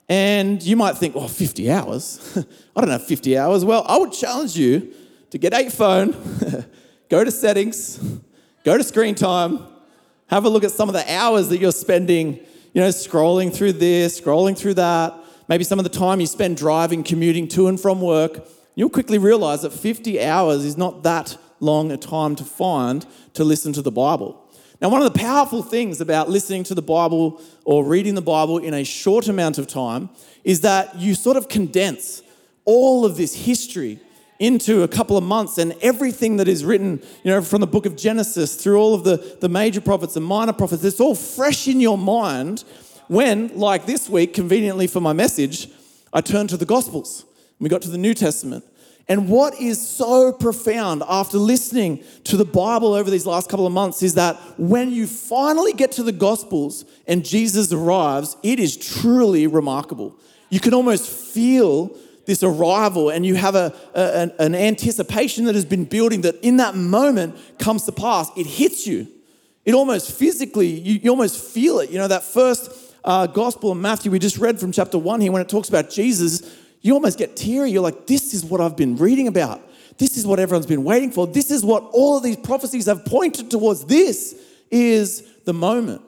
And 0.10 0.62
you 0.62 0.76
might 0.76 0.98
think, 0.98 1.16
well, 1.16 1.28
50 1.28 1.72
hours? 1.72 2.38
I 2.76 2.82
don't 2.82 2.90
have 2.90 3.06
50 3.06 3.38
hours. 3.38 3.64
Well, 3.64 3.86
I 3.88 3.98
would 3.98 4.12
challenge 4.12 4.58
you 4.58 4.94
to 5.30 5.38
get 5.38 5.60
your 5.60 5.72
phone, 5.72 6.16
go 7.10 7.24
to 7.24 7.32
settings, 7.32 8.00
go 8.64 8.78
to 8.78 8.84
screen 8.84 9.16
time, 9.16 9.60
have 10.28 10.46
a 10.46 10.50
look 10.50 10.64
at 10.64 10.72
some 10.72 10.90
of 10.90 10.94
the 10.94 11.14
hours 11.14 11.50
that 11.50 11.60
you're 11.60 11.72
spending, 11.72 12.40
you 12.74 12.82
know, 12.82 12.90
scrolling 12.90 13.54
through 13.54 13.74
this, 13.74 14.20
scrolling 14.20 14.58
through 14.58 14.76
that. 14.76 15.14
Maybe 15.48 15.64
some 15.64 15.80
of 15.80 15.84
the 15.84 15.90
time 15.90 16.20
you 16.20 16.28
spend 16.28 16.58
driving, 16.58 17.04
commuting 17.04 17.48
to 17.50 17.68
and 17.68 17.80
from 17.80 18.02
work. 18.02 18.48
You'll 18.76 18.90
quickly 18.90 19.18
realize 19.18 19.62
that 19.62 19.74
50 19.74 20.24
hours 20.24 20.66
is 20.66 20.78
not 20.78 21.04
that 21.04 21.38
long 21.60 21.92
a 21.92 21.98
time 21.98 22.36
to 22.36 22.44
find 22.44 23.06
to 23.34 23.44
listen 23.44 23.74
to 23.74 23.82
the 23.82 23.92
Bible. 23.92 24.40
Now, 24.82 24.90
one 24.90 25.02
of 25.02 25.14
the 25.14 25.20
powerful 25.20 25.64
things 25.64 26.02
about 26.02 26.30
listening 26.30 26.64
to 26.66 26.76
the 26.76 26.82
Bible 26.82 27.42
or 27.64 27.86
reading 27.86 28.16
the 28.16 28.22
Bible 28.22 28.58
in 28.58 28.74
a 28.74 28.84
short 28.84 29.28
amount 29.28 29.58
of 29.58 29.68
time 29.68 30.10
is 30.44 30.62
that 30.62 30.96
you 30.98 31.16
sort 31.16 31.38
of 31.38 31.48
condense 31.48 32.22
all 32.66 33.06
of 33.06 33.16
this 33.16 33.46
history 33.46 34.00
into 34.40 34.84
a 34.84 34.88
couple 34.88 35.18
of 35.18 35.24
months 35.24 35.58
and 35.58 35.74
everything 35.82 36.38
that 36.38 36.48
is 36.48 36.66
written, 36.66 37.02
you 37.24 37.32
know, 37.32 37.42
from 37.42 37.62
the 37.62 37.68
book 37.68 37.86
of 37.86 37.96
Genesis 37.96 38.56
through 38.56 38.78
all 38.78 38.94
of 38.94 39.04
the, 39.04 39.38
the 39.42 39.50
major 39.50 39.82
prophets 39.82 40.16
and 40.16 40.26
minor 40.26 40.54
prophets, 40.54 40.84
it's 40.84 41.00
all 41.00 41.16
fresh 41.16 41.68
in 41.68 41.80
your 41.80 41.98
mind 41.98 42.64
when, 43.08 43.50
like 43.58 43.86
this 43.86 44.10
week, 44.10 44.34
conveniently 44.34 44.88
for 44.88 45.02
my 45.02 45.14
message, 45.14 45.70
I 46.12 46.22
turned 46.22 46.50
to 46.50 46.58
the 46.58 46.66
Gospels. 46.66 47.26
We 47.60 47.70
got 47.70 47.82
to 47.84 47.90
the 47.90 47.98
New 47.98 48.14
Testament. 48.14 48.66
And 49.10 49.28
what 49.28 49.60
is 49.60 49.86
so 49.86 50.32
profound 50.32 51.04
after 51.08 51.38
listening 51.38 52.04
to 52.24 52.38
the 52.38 52.46
Bible 52.46 52.94
over 52.94 53.10
these 53.10 53.26
last 53.26 53.50
couple 53.50 53.68
of 53.68 53.74
months 53.74 54.02
is 54.02 54.14
that 54.14 54.38
when 54.58 54.92
you 54.92 55.08
finally 55.08 55.74
get 55.74 55.92
to 55.94 56.04
the 56.04 56.14
Gospels 56.14 56.86
and 57.06 57.26
Jesus 57.26 57.74
arrives, 57.74 58.38
it 58.44 58.60
is 58.60 58.78
truly 58.78 59.46
remarkable. 59.46 60.18
You 60.50 60.62
can 60.62 60.74
almost 60.74 61.10
feel 61.10 61.98
this 62.26 62.44
arrival 62.44 63.10
and 63.10 63.26
you 63.26 63.36
have 63.36 63.56
a, 63.56 63.74
a, 63.94 64.32
an 64.40 64.56
anticipation 64.56 65.46
that 65.46 65.56
has 65.56 65.66
been 65.66 65.86
building 65.86 66.22
that 66.22 66.36
in 66.44 66.58
that 66.58 66.76
moment 66.76 67.36
comes 67.60 67.86
to 67.86 67.92
pass. 67.92 68.30
It 68.38 68.46
hits 68.46 68.88
you. 68.88 69.08
It 69.66 69.74
almost 69.74 70.12
physically, 70.12 70.68
you, 70.68 71.00
you 71.04 71.10
almost 71.10 71.44
feel 71.54 71.80
it. 71.80 71.90
You 71.90 71.98
know, 71.98 72.08
that 72.08 72.24
first 72.24 72.72
uh, 73.04 73.28
gospel 73.28 73.72
of 73.72 73.78
Matthew 73.78 74.12
we 74.12 74.20
just 74.20 74.38
read 74.38 74.60
from 74.60 74.72
chapter 74.72 74.98
one 74.98 75.22
here, 75.22 75.32
when 75.32 75.42
it 75.42 75.50
talks 75.50 75.70
about 75.70 75.90
Jesus, 75.90 76.60
you 76.82 76.94
almost 76.94 77.18
get 77.18 77.36
teary. 77.36 77.72
You're 77.72 77.82
like, 77.82 78.08
this 78.08 78.34
is 78.34 78.44
what 78.44 78.62
I've 78.62 78.76
been 78.76 78.98
reading 78.98 79.28
about. 79.28 79.62
This 79.98 80.18
is 80.18 80.26
what 80.26 80.40
everyone's 80.40 80.66
been 80.66 80.84
waiting 80.84 81.12
for. 81.12 81.28
This 81.28 81.52
is 81.52 81.64
what 81.64 81.84
all 81.94 82.18
of 82.18 82.24
these 82.24 82.38
prophecies 82.38 82.88
have 82.88 83.06
pointed 83.06 83.52
towards. 83.52 83.86
This 83.86 84.36
is 84.72 85.24
the 85.46 85.54
moment. 85.54 86.02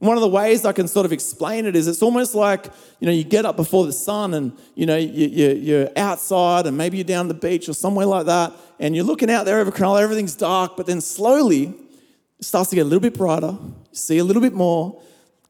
One 0.00 0.16
of 0.16 0.22
the 0.22 0.28
ways 0.28 0.64
I 0.64 0.72
can 0.72 0.88
sort 0.88 1.04
of 1.04 1.12
explain 1.12 1.66
it 1.66 1.76
is 1.76 1.86
it's 1.86 2.00
almost 2.00 2.34
like, 2.34 2.66
you 3.00 3.06
know, 3.06 3.12
you 3.12 3.22
get 3.22 3.44
up 3.44 3.56
before 3.56 3.84
the 3.84 3.92
sun 3.92 4.32
and, 4.32 4.56
you 4.74 4.86
know, 4.86 4.96
you, 4.96 5.82
are 5.82 5.90
outside 5.94 6.66
and 6.66 6.76
maybe 6.76 6.96
you're 6.96 7.04
down 7.04 7.28
the 7.28 7.34
beach 7.34 7.68
or 7.68 7.74
somewhere 7.74 8.06
like 8.06 8.24
that 8.24 8.54
and 8.78 8.96
you're 8.96 9.04
looking 9.04 9.30
out 9.30 9.44
there 9.44 9.60
over 9.60 9.70
Cronulla, 9.70 10.00
everything's 10.00 10.34
dark, 10.34 10.74
but 10.74 10.86
then 10.86 11.02
slowly 11.02 11.74
it 12.38 12.44
starts 12.44 12.70
to 12.70 12.76
get 12.76 12.82
a 12.82 12.84
little 12.84 13.00
bit 13.00 13.12
brighter, 13.12 13.58
you 13.60 13.76
see 13.92 14.16
a 14.16 14.24
little 14.24 14.40
bit 14.40 14.54
more, 14.54 15.02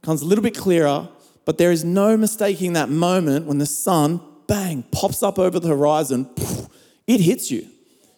comes 0.03 0.21
a 0.21 0.25
little 0.25 0.43
bit 0.43 0.57
clearer, 0.57 1.09
but 1.45 1.57
there 1.57 1.71
is 1.71 1.85
no 1.85 2.17
mistaking 2.17 2.73
that 2.73 2.89
moment 2.89 3.47
when 3.47 3.59
the 3.59 3.67
sun, 3.67 4.21
bang, 4.49 4.83
pops 4.91 5.23
up 5.23 5.39
over 5.39 5.61
the 5.61 5.69
horizon, 5.69 6.29
it 7.07 7.21
hits 7.21 7.53
you. 7.53 7.69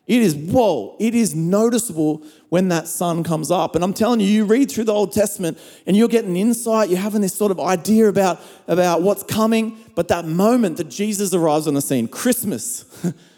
It 0.07 0.21
is, 0.21 0.35
whoa, 0.35 0.97
it 0.99 1.15
is 1.15 1.35
noticeable 1.35 2.25
when 2.49 2.69
that 2.69 2.89
sun 2.89 3.23
comes 3.23 3.51
up. 3.51 3.77
And 3.77 3.85
I'm 3.85 3.95
telling 3.95 4.19
you, 4.19 4.27
you 4.27 4.45
read 4.45 4.71
through 4.71 4.85
the 4.85 4.93
Old 4.93 5.13
Testament 5.13 5.59
and 5.87 5.97
you're 5.97 6.09
getting 6.09 6.37
insight, 6.37 6.89
you're 6.89 6.99
having 6.99 7.21
this 7.21 7.35
sort 7.35 7.53
of 7.53 7.61
idea 7.61 8.09
about, 8.09 8.41
about 8.67 9.03
what's 9.03 9.23
coming. 9.23 9.79
But 9.95 10.09
that 10.09 10.27
moment 10.27 10.77
that 10.79 10.89
Jesus 10.89 11.33
arrives 11.33 11.69
on 11.69 11.75
the 11.75 11.81
scene, 11.81 12.09
Christmas, 12.09 12.85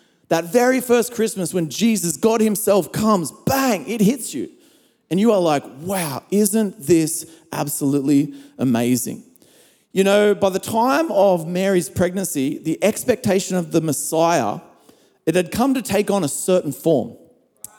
that 0.28 0.44
very 0.44 0.80
first 0.80 1.12
Christmas 1.12 1.52
when 1.52 1.68
Jesus, 1.68 2.16
God 2.16 2.40
Himself, 2.40 2.92
comes, 2.92 3.30
bang, 3.44 3.86
it 3.86 4.00
hits 4.00 4.32
you. 4.32 4.50
And 5.10 5.20
you 5.20 5.32
are 5.32 5.40
like, 5.40 5.64
wow, 5.80 6.22
isn't 6.30 6.80
this 6.80 7.30
absolutely 7.52 8.34
amazing? 8.58 9.22
You 9.92 10.02
know, 10.02 10.34
by 10.34 10.48
the 10.48 10.58
time 10.58 11.12
of 11.12 11.46
Mary's 11.46 11.90
pregnancy, 11.90 12.58
the 12.58 12.82
expectation 12.82 13.56
of 13.56 13.70
the 13.70 13.80
Messiah, 13.80 14.60
it 15.26 15.34
had 15.34 15.50
come 15.50 15.74
to 15.74 15.82
take 15.82 16.10
on 16.10 16.24
a 16.24 16.28
certain 16.28 16.72
form. 16.72 17.16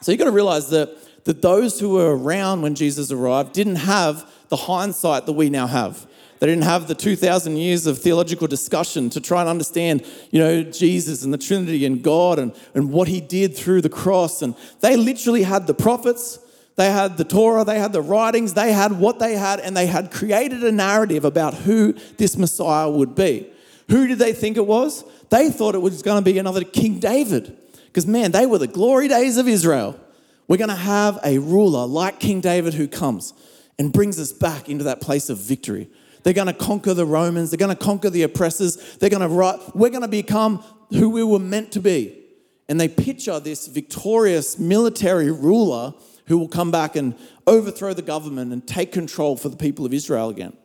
So 0.01 0.11
you've 0.11 0.19
got 0.19 0.25
to 0.25 0.31
realize 0.31 0.69
that 0.69 0.97
that 1.25 1.41
those 1.41 1.79
who 1.79 1.89
were 1.89 2.15
around 2.15 2.61
when 2.61 2.75
Jesus 2.75 3.11
arrived 3.11 3.53
didn't 3.53 3.77
have 3.77 4.31
the 4.49 4.55
hindsight 4.55 5.25
that 5.25 5.33
we 5.33 5.49
now 5.49 5.67
have. 5.67 6.07
They 6.39 6.47
didn't 6.47 6.63
have 6.63 6.87
the 6.87 6.95
2,000 6.95 7.57
years 7.57 7.87
of 7.87 7.97
theological 7.97 8.47
discussion 8.47 9.09
to 9.11 9.21
try 9.21 9.41
and 9.41 9.49
understand, 9.49 10.05
you 10.31 10.39
know, 10.39 10.63
Jesus 10.63 11.23
and 11.23 11.33
the 11.33 11.37
Trinity 11.37 11.85
and 11.85 12.03
God 12.03 12.37
and, 12.37 12.53
and 12.75 12.91
what 12.91 13.07
he 13.07 13.21
did 13.21 13.55
through 13.55 13.81
the 13.81 13.89
cross. 13.89 14.41
And 14.41 14.55
they 14.81 14.95
literally 14.95 15.43
had 15.43 15.65
the 15.65 15.73
prophets, 15.73 16.37
they 16.75 16.91
had 16.91 17.17
the 17.17 17.23
Torah, 17.23 17.63
they 17.63 17.79
had 17.79 17.93
the 17.93 18.01
writings, 18.01 18.53
they 18.53 18.73
had 18.73 18.99
what 18.99 19.17
they 19.17 19.35
had, 19.35 19.59
and 19.59 19.75
they 19.75 19.87
had 19.87 20.11
created 20.11 20.63
a 20.63 20.71
narrative 20.71 21.25
about 21.25 21.53
who 21.53 21.93
this 22.17 22.37
Messiah 22.37 22.89
would 22.89 23.15
be. 23.15 23.49
Who 23.89 24.07
did 24.07 24.19
they 24.19 24.33
think 24.33 24.57
it 24.57 24.67
was? 24.67 25.03
They 25.29 25.49
thought 25.49 25.75
it 25.75 25.81
was 25.81 26.01
going 26.01 26.23
to 26.23 26.31
be 26.31 26.37
another 26.37 26.63
King 26.63 26.99
David. 26.99 27.57
Because, 27.87 28.05
man, 28.05 28.31
they 28.31 28.45
were 28.45 28.57
the 28.57 28.67
glory 28.67 29.07
days 29.07 29.37
of 29.37 29.47
Israel. 29.47 29.99
We're 30.47 30.57
going 30.57 30.69
to 30.69 30.75
have 30.75 31.19
a 31.23 31.39
ruler 31.39 31.85
like 31.85 32.19
King 32.19 32.41
David 32.41 32.73
who 32.73 32.87
comes 32.87 33.33
and 33.79 33.91
brings 33.91 34.19
us 34.19 34.31
back 34.31 34.69
into 34.69 34.83
that 34.83 35.01
place 35.01 35.29
of 35.29 35.37
victory. 35.37 35.89
They're 36.23 36.33
going 36.33 36.47
to 36.47 36.53
conquer 36.53 36.93
the 36.93 37.05
Romans, 37.05 37.51
they're 37.51 37.57
going 37.57 37.75
to 37.75 37.83
conquer 37.83 38.09
the 38.09 38.23
oppressors, 38.23 38.97
they're 38.97 39.11
going 39.11 39.21
to 39.21 39.27
write, 39.27 39.59
we're 39.75 39.89
going 39.89 40.01
to 40.01 40.07
become 40.07 40.63
who 40.89 41.09
we 41.09 41.23
were 41.23 41.39
meant 41.39 41.71
to 41.73 41.79
be. 41.79 42.19
And 42.67 42.79
they 42.79 42.87
picture 42.87 43.39
this 43.39 43.67
victorious 43.67 44.57
military 44.57 45.31
ruler 45.31 45.93
who 46.27 46.39
will 46.39 46.47
come 46.47 46.71
back 46.71 46.95
and 46.95 47.15
overthrow 47.45 47.93
the 47.93 48.01
government 48.01 48.51
and 48.51 48.65
take 48.65 48.91
control 48.91 49.37
for 49.37 49.49
the 49.49 49.57
people 49.57 49.85
of 49.85 49.93
Israel 49.93 50.29
again. 50.29 50.57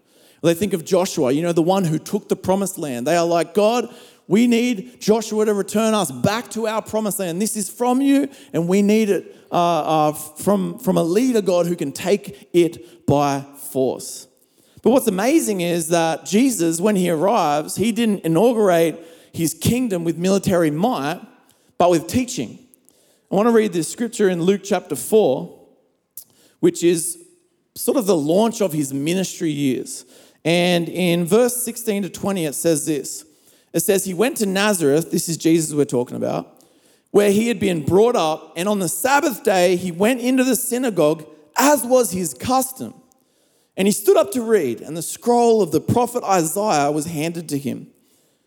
They 0.43 0.55
think 0.55 0.73
of 0.73 0.87
Joshua, 0.87 1.33
you 1.33 1.43
know, 1.43 1.52
the 1.52 1.61
one 1.61 1.85
who 1.85 1.99
took 1.99 2.31
the 2.31 2.37
promised 2.37 2.79
land. 2.79 3.07
They 3.07 3.17
are 3.17 3.26
like, 3.26 3.52
God, 3.52 3.95
we 4.30 4.46
need 4.46 5.00
Joshua 5.00 5.44
to 5.44 5.54
return 5.54 5.92
us 5.92 6.12
back 6.12 6.50
to 6.50 6.68
our 6.68 6.80
promised 6.80 7.18
land. 7.18 7.42
This 7.42 7.56
is 7.56 7.68
from 7.68 8.00
you, 8.00 8.28
and 8.52 8.68
we 8.68 8.80
need 8.80 9.10
it 9.10 9.34
uh, 9.50 9.54
uh, 10.10 10.12
from, 10.12 10.78
from 10.78 10.96
a 10.96 11.02
leader, 11.02 11.42
God, 11.42 11.66
who 11.66 11.75
can 11.75 11.90
take 11.90 12.49
it 12.52 13.04
by 13.06 13.44
force. 13.72 14.28
But 14.82 14.90
what's 14.90 15.08
amazing 15.08 15.62
is 15.62 15.88
that 15.88 16.26
Jesus, 16.26 16.80
when 16.80 16.94
he 16.94 17.10
arrives, 17.10 17.75
he 17.75 17.90
didn't 17.90 18.20
inaugurate 18.20 19.04
his 19.32 19.52
kingdom 19.52 20.04
with 20.04 20.16
military 20.16 20.70
might, 20.70 21.20
but 21.76 21.90
with 21.90 22.06
teaching. 22.06 22.56
I 23.32 23.34
want 23.34 23.49
to 23.49 23.52
read 23.52 23.72
this 23.72 23.90
scripture 23.90 24.28
in 24.28 24.42
Luke 24.42 24.60
chapter 24.62 24.94
4, 24.94 25.58
which 26.60 26.84
is 26.84 27.18
sort 27.75 27.96
of 27.96 28.06
the 28.06 28.16
launch 28.16 28.62
of 28.62 28.72
his 28.72 28.94
ministry 28.94 29.50
years. 29.50 30.04
And 30.44 30.88
in 30.88 31.25
verse 31.25 31.56
16 31.64 32.04
to 32.04 32.10
20, 32.10 32.44
it 32.44 32.54
says 32.54 32.87
this 32.87 33.25
it 33.73 33.81
says, 33.81 34.05
He 34.05 34.15
went 34.15 34.37
to 34.39 34.47
Nazareth, 34.47 35.11
this 35.11 35.29
is 35.29 35.37
Jesus 35.37 35.75
we're 35.75 35.85
talking 35.85 36.17
about, 36.17 36.62
where 37.11 37.31
he 37.31 37.49
had 37.49 37.61
been 37.61 37.85
brought 37.85 38.17
up, 38.17 38.53
and 38.57 38.69
on 38.69 38.79
the 38.79 38.89
Sabbath 38.89 39.45
day 39.45 39.77
he 39.77 39.93
went 39.93 40.21
into 40.21 40.45
the 40.45 40.57
synagogue, 40.57 41.27
as 41.57 41.85
was 41.85 42.12
his 42.12 42.35
custom. 42.35 42.95
And 43.77 43.87
he 43.87 43.93
stood 43.93 44.17
up 44.17 44.33
to 44.33 44.43
read, 44.43 44.81
and 44.81 44.97
the 44.97 45.03
scroll 45.03 45.62
of 45.62 45.73
the 45.73 45.81
prophet 45.81 46.23
Isaiah 46.25 46.91
was 46.91 47.07
handed 47.07 47.49
to 47.50 47.59
him. 47.59 47.89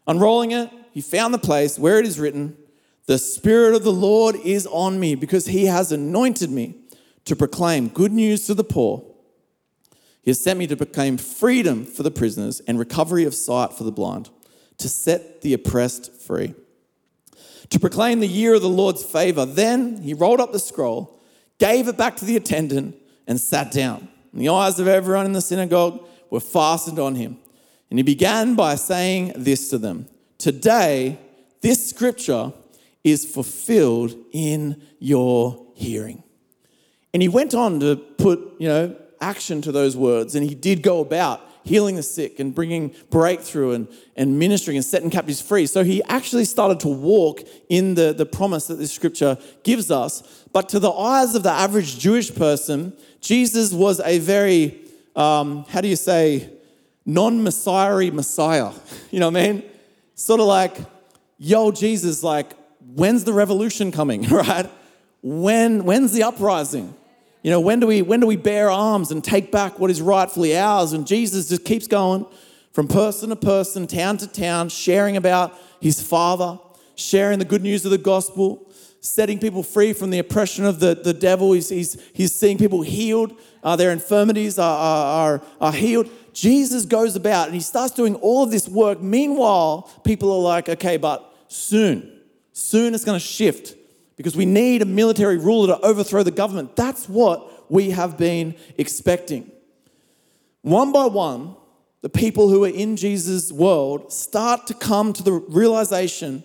Unrolling 0.06 0.52
it, 0.52 0.70
he 0.92 1.02
found 1.02 1.34
the 1.34 1.40
place 1.40 1.80
where 1.80 2.00
it 2.00 2.06
is 2.06 2.20
written, 2.20 2.58
The 3.08 3.18
Spirit 3.18 3.74
of 3.74 3.84
the 3.84 3.92
Lord 3.92 4.36
is 4.36 4.68
on 4.68 5.00
me, 5.00 5.16
because 5.16 5.48
he 5.48 5.66
has 5.66 5.92
anointed 5.92 6.52
me 6.52 6.76
to 7.26 7.36
proclaim 7.36 7.88
good 7.88 8.12
news 8.12 8.46
to 8.48 8.54
the 8.54 8.64
poor. 8.64 9.06
He 10.22 10.30
has 10.30 10.42
sent 10.42 10.60
me 10.60 10.68
to 10.68 10.78
proclaim 10.78 11.18
freedom 11.18 11.86
for 11.86 12.04
the 12.04 12.12
prisoners 12.12 12.62
and 12.62 12.78
recovery 12.78 13.24
of 13.24 13.34
sight 13.34 13.74
for 13.74 13.86
the 13.86 13.92
blind 13.92 14.30
to 14.78 14.90
set 14.90 15.42
the 15.42 15.54
oppressed 15.54 16.12
free, 16.22 16.54
to 17.70 17.80
proclaim 17.80 18.20
the 18.20 18.28
year 18.28 18.54
of 18.54 18.62
the 18.62 18.70
Lord's 18.70 19.04
favor. 19.04 19.46
Then 19.46 20.02
he 20.02 20.14
rolled 20.14 20.40
up 20.40 20.52
the 20.52 20.60
scroll, 20.60 21.20
gave 21.60 21.88
it 21.88 21.98
back 21.98 22.18
to 22.18 22.26
the 22.26 22.36
attendant, 22.36 22.96
and 23.28 23.40
sat 23.40 23.72
down. 23.72 24.08
And 24.32 24.42
the 24.42 24.50
eyes 24.50 24.80
of 24.80 24.88
everyone 24.88 25.26
in 25.26 25.34
the 25.34 25.42
synagogue 25.42 26.06
were 26.30 26.40
fastened 26.40 27.00
on 27.00 27.16
him. 27.16 27.38
And 27.90 28.00
he 28.00 28.04
began 28.04 28.56
by 28.56 28.76
saying 28.76 29.34
this 29.36 29.70
to 29.70 29.78
them 29.78 30.08
Today, 30.38 31.20
this 31.62 31.90
scripture 31.90 32.52
is 33.04 33.26
fulfilled 33.26 34.16
in 34.32 34.82
your 35.00 35.68
hearing. 35.76 36.24
And 37.14 37.22
he 37.22 37.30
went 37.30 37.54
on 37.54 37.80
to 37.82 37.96
put, 37.96 38.56
you 38.60 38.68
know, 38.68 38.96
action 39.22 39.62
to 39.62 39.72
those 39.72 39.96
words, 39.96 40.36
and 40.36 40.48
he 40.48 40.56
did 40.56 40.82
go 40.82 41.00
about 41.00 41.42
healing 41.64 41.96
the 41.96 42.04
sick 42.04 42.40
and 42.40 42.54
bringing 42.54 42.94
breakthrough 43.10 43.72
and, 43.72 43.88
and 44.16 44.38
ministering 44.38 44.78
and 44.78 44.86
setting 44.86 45.10
captives 45.10 45.42
free. 45.42 45.66
So 45.66 45.84
he 45.84 46.04
actually 46.04 46.46
started 46.46 46.80
to 46.82 46.88
walk 46.88 47.42
in 47.70 47.96
the, 47.96 48.14
the 48.14 48.26
promise 48.26 48.68
that 48.68 48.76
this 48.76 48.92
scripture 48.92 49.38
gives 49.64 49.90
us. 49.90 50.46
But 50.52 50.70
to 50.70 50.80
the 50.80 50.92
eyes 50.92 51.36
of 51.36 51.44
the 51.44 51.52
average 51.52 51.98
Jewish 51.98 52.34
person, 52.34 52.94
Jesus 53.22 53.74
was 53.74 54.00
a 54.02 54.20
very, 54.20 54.82
um, 55.16 55.66
how 55.70 55.82
do 55.82 55.88
you 55.88 55.96
say, 55.96 56.50
non 57.06 57.44
messiah 57.44 58.12
Messiah. 58.12 58.72
You 59.12 59.20
know 59.20 59.30
what 59.30 59.38
I 59.38 59.52
mean? 59.52 59.64
Sort 60.16 60.40
of 60.40 60.48
like, 60.48 60.76
yo, 61.38 61.72
Jesus, 61.72 62.24
like, 62.24 62.54
when's 62.80 63.24
the 63.24 63.34
revolution 63.34 63.92
coming, 63.92 64.24
right? 64.30 64.70
When, 65.22 65.86
when's 65.86 66.14
the 66.14 66.24
uprising? 66.24 66.96
You 67.44 67.52
know, 67.52 67.60
when 67.60 67.82
do 67.82 67.88
we 67.88 68.02
when 68.02 68.22
do 68.22 68.26
we 68.26 68.38
bear 68.38 68.72
arms 68.72 69.12
and 69.12 69.24
take 69.24 69.52
back 69.52 69.78
what 69.78 69.92
is 69.92 70.02
rightfully 70.02 70.58
ours? 70.58 70.94
And 70.94 71.06
Jesus 71.06 71.50
just 71.50 71.66
keeps 71.66 71.88
going 71.88 72.26
from 72.72 72.88
person 72.88 73.30
to 73.30 73.36
person, 73.36 73.86
town 73.86 74.18
to 74.18 74.28
town, 74.28 74.70
sharing 74.70 75.18
about 75.18 75.54
his 75.82 76.02
Father, 76.02 76.58
sharing 76.96 77.40
the 77.40 77.46
good 77.46 77.62
news 77.62 77.84
of 77.84 77.92
the 77.92 77.98
gospel, 77.98 78.72
setting 79.02 79.40
people 79.40 79.62
free 79.62 79.92
from 79.92 80.10
the 80.10 80.20
oppression 80.20 80.66
of 80.66 80.80
the, 80.80 80.96
the 80.96 81.14
devil. 81.14 81.52
He's, 81.52 81.68
he's, 81.68 82.02
he's 82.14 82.34
seeing 82.34 82.58
people 82.58 82.82
healed, 82.82 83.38
uh, 83.62 83.76
their 83.76 83.92
infirmities 83.92 84.58
are, 84.58 84.78
are, 84.78 85.42
are 85.60 85.74
healed. 85.74 86.10
Jesus 86.32 86.86
goes 86.86 87.16
about 87.16 87.48
and 87.48 87.54
he 87.54 87.62
starts 87.62 87.94
doing 87.94 88.16
all 88.16 88.44
of 88.44 88.52
this 88.52 88.68
work. 88.68 89.02
Meanwhile, 89.02 89.92
people 90.04 90.32
are 90.32 90.42
like, 90.42 90.70
okay, 90.70 90.98
but 90.98 91.36
soon, 91.50 92.22
soon 92.54 92.96
it's 92.96 93.06
going 93.06 93.20
to 93.20 93.26
shift 93.26 93.76
because 94.16 94.36
we 94.36 94.46
need 94.46 94.82
a 94.82 94.86
military 94.86 95.38
ruler 95.38 95.76
to 95.76 95.82
overthrow 95.86 96.24
the 96.24 96.32
government. 96.32 96.76
That's 96.76 97.10
what 97.10 97.72
we 97.72 97.92
have 97.92 98.18
been 98.18 98.56
expecting. 98.78 99.52
One 100.62 100.92
by 100.92 101.06
one, 101.06 101.56
the 102.02 102.10
people 102.10 102.50
who 102.50 102.64
are 102.64 102.70
in 102.70 102.96
Jesus' 102.96 103.52
world 103.52 104.12
start 104.12 104.68
to 104.68 104.74
come 104.74 105.14
to 105.14 105.24
the 105.24 105.32
realization 105.32 106.44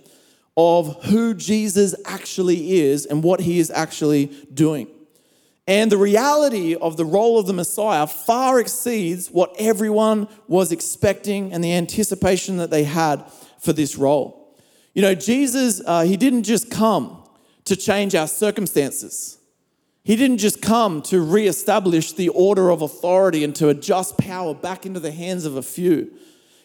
of 0.57 1.05
who 1.05 1.35
Jesus 1.35 1.95
actually 2.05 2.81
is 2.81 3.07
and 3.07 3.23
what 3.23 3.41
he 3.41 3.59
is 3.59 3.71
actually 3.71 4.27
doing. 4.53 4.89
And 5.69 5.93
the 5.93 5.99
reality 5.99 6.75
of 6.75 6.97
the 6.97 7.05
role 7.05 7.39
of 7.39 7.47
the 7.47 7.53
Messiah 7.53 8.07
far 8.07 8.59
exceeds 8.59 9.31
what 9.31 9.55
everyone 9.59 10.27
was 10.49 10.73
expecting 10.73 11.53
and 11.53 11.63
the 11.63 11.75
anticipation 11.75 12.57
that 12.57 12.71
they 12.71 12.85
had 12.85 13.25
for 13.61 13.73
this 13.73 13.97
role. 13.97 14.57
You 14.95 15.03
know, 15.03 15.15
Jesus, 15.15 15.83
uh, 15.85 16.03
he 16.03 16.17
didn't 16.17 16.45
just 16.45 16.71
come 16.71 17.18
to 17.69 17.77
change 17.77 18.15
our 18.15 18.29
circumstances. 18.29 19.39
He 20.05 20.17
didn't 20.17 20.39
just 20.39 20.63
come 20.63 21.03
to 21.03 21.21
reestablish 21.21 22.13
the 22.13 22.31
order 22.31 22.71
of 22.71 22.83
authority 22.83 23.45
and 23.45 23.55
to 23.57 23.69
adjust 23.69 24.19
power 24.19 24.55
back 24.55 24.87
into 24.87 25.01
the 25.01 25.13
hands 25.13 25.45
of 25.45 25.57
a 25.57 25.63
few. 25.63 26.11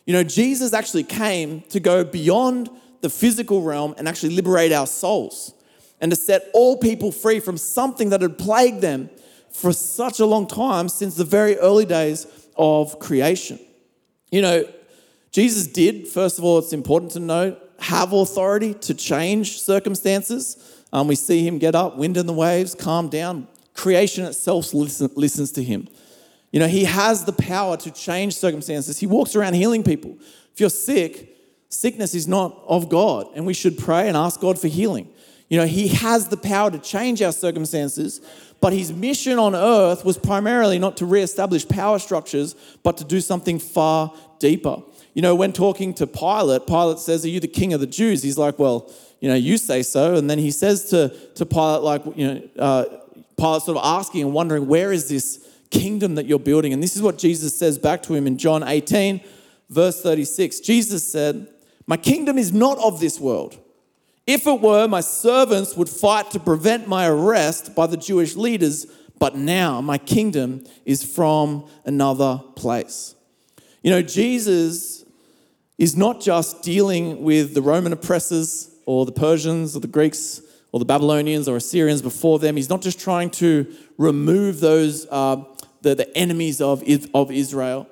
You 0.06 0.14
know, 0.14 0.24
Jesus 0.24 0.74
actually 0.74 1.04
came 1.04 1.62
to 1.70 1.80
go 1.80 2.04
beyond 2.04 2.70
the 3.02 3.10
physical 3.10 3.62
realm 3.62 3.96
and 3.98 4.08
actually 4.08 4.36
liberate 4.36 4.72
our 4.72 4.88
souls 4.88 5.54
and 6.00 6.12
to 6.12 6.16
set 6.16 6.50
all 6.54 6.78
people 6.78 7.12
free 7.12 7.40
from 7.40 7.58
something 7.58 8.10
that 8.10 8.22
had 8.22 8.38
plagued 8.38 8.82
them 8.82 9.10
for 9.52 9.72
such 9.72 10.20
a 10.20 10.26
long 10.26 10.48
time 10.48 10.90
since 10.90 11.16
the 11.16 11.24
very 11.24 11.58
early 11.58 11.86
days 11.86 12.28
of 12.58 13.00
creation. 13.00 13.60
You 14.32 14.42
know, 14.42 14.66
Jesus 15.32 15.68
did, 15.68 16.08
first 16.08 16.38
of 16.38 16.44
all, 16.44 16.60
it's 16.60 16.74
important 16.74 17.12
to 17.14 17.20
note, 17.20 17.60
have 17.80 18.14
authority 18.14 18.74
to 18.74 18.94
change 18.94 19.62
circumstances. 19.62 20.83
Um, 20.94 21.08
we 21.08 21.16
see 21.16 21.46
him 21.46 21.58
get 21.58 21.74
up, 21.74 21.98
wind 21.98 22.16
in 22.18 22.28
the 22.28 22.34
waves, 22.34 22.76
calm 22.76 23.10
down. 23.10 23.48
Creation 23.74 24.26
itself 24.26 24.74
listen, 24.76 25.10
listens 25.16 25.52
to 25.54 25.64
him. 25.64 25.88
You 26.52 26.60
know, 26.60 26.68
he 26.68 26.84
has 26.84 27.26
the 27.26 27.34
power 27.34 27.76
to 27.78 27.90
change 27.90 28.36
circumstances. 28.36 29.00
He 29.00 29.08
walks 29.08 29.36
around 29.36 29.56
healing 29.56 29.84
people. 29.84 30.16
If 30.54 30.60
you're 30.60 30.70
sick, 30.70 31.36
sickness 31.70 32.14
is 32.14 32.28
not 32.28 32.64
of 32.68 32.90
God, 32.90 33.28
and 33.36 33.44
we 33.48 33.56
should 33.56 33.76
pray 33.76 34.08
and 34.08 34.16
ask 34.16 34.40
God 34.40 34.60
for 34.60 34.68
healing. 34.68 35.10
You 35.50 35.58
know, 35.58 35.66
he 35.66 35.88
has 35.88 36.28
the 36.28 36.38
power 36.38 36.70
to 36.70 36.78
change 36.78 37.24
our 37.24 37.32
circumstances, 37.32 38.22
but 38.64 38.72
his 38.72 38.94
mission 38.94 39.40
on 39.40 39.54
earth 39.54 40.06
was 40.06 40.18
primarily 40.18 40.80
not 40.80 40.96
to 40.96 41.06
reestablish 41.06 41.68
power 41.68 42.00
structures, 42.00 42.56
but 42.82 42.96
to 42.96 43.04
do 43.04 43.20
something 43.20 43.60
far 43.60 44.14
deeper. 44.40 44.82
You 45.14 45.22
know, 45.22 45.36
when 45.36 45.52
talking 45.52 45.94
to 45.96 46.08
Pilate, 46.08 46.66
Pilate 46.66 47.00
says, 47.00 47.26
Are 47.26 47.28
you 47.28 47.42
the 47.42 47.48
king 47.50 47.74
of 47.74 47.82
the 47.82 47.88
Jews? 47.88 48.24
He's 48.24 48.38
like, 48.38 48.58
Well, 48.58 48.90
you 49.20 49.28
know, 49.28 49.36
you 49.36 49.58
say 49.58 49.84
so. 49.84 50.16
And 50.16 50.30
then 50.30 50.40
he 50.40 50.50
says 50.50 50.86
to, 50.92 51.10
to 51.36 51.46
Pilate, 51.46 51.82
like, 51.82 52.04
you 52.16 52.26
know, 52.26 52.50
uh, 52.58 52.86
Pilate 53.36 53.64
sort 53.64 53.78
of 53.78 53.84
asking 53.84 54.22
and 54.22 54.32
wondering, 54.34 54.66
Where 54.66 54.94
is 54.94 55.10
this 55.10 55.46
kingdom 55.70 56.16
that 56.16 56.26
you're 56.26 56.40
building? 56.40 56.72
And 56.72 56.82
this 56.82 56.96
is 56.96 57.02
what 57.02 57.18
Jesus 57.18 57.60
says 57.60 57.78
back 57.78 58.02
to 58.04 58.14
him 58.14 58.26
in 58.28 58.38
John 58.38 58.64
18, 58.64 59.20
verse 59.70 60.02
36. 60.02 60.62
Jesus 60.62 61.12
said, 61.12 61.50
My 61.86 61.98
kingdom 61.98 62.38
is 62.38 62.54
not 62.54 62.78
of 62.78 63.02
this 63.02 63.20
world. 63.20 63.60
If 64.26 64.48
it 64.48 64.62
were, 64.62 64.88
my 64.88 65.02
servants 65.02 65.76
would 65.76 65.90
fight 65.90 66.32
to 66.32 66.40
prevent 66.40 66.88
my 66.88 67.08
arrest 67.08 67.76
by 67.76 67.88
the 67.88 67.98
Jewish 67.98 68.36
leaders, 68.36 68.86
but 69.20 69.36
now 69.36 69.82
my 69.82 69.98
kingdom 69.98 70.64
is 70.86 71.04
from 71.04 71.68
another 71.86 72.42
place. 72.56 73.16
You 73.82 73.92
know, 73.92 74.02
Jesus 74.02 75.04
is 75.78 75.98
not 75.98 76.22
just 76.22 76.64
dealing 76.64 77.22
with 77.22 77.54
the 77.54 77.62
Roman 77.62 77.92
oppressors 77.92 78.74
or 78.86 79.06
the 79.06 79.12
Persians 79.12 79.76
or 79.76 79.82
the 79.82 79.88
Greeks 79.88 80.42
or 80.72 80.80
the 80.80 80.86
Babylonians 80.86 81.50
or 81.50 81.58
Assyrians 81.58 82.02
before 82.02 82.40
them. 82.40 82.56
He's 82.56 82.70
not 82.70 82.82
just 82.82 83.00
trying 83.00 83.30
to 83.32 83.74
remove 83.98 84.62
those, 84.62 85.06
uh, 85.12 85.44
the, 85.82 85.96
the 85.96 86.18
enemies 86.18 86.62
of, 86.62 86.82
of 87.14 87.30
Israel. 87.30 87.88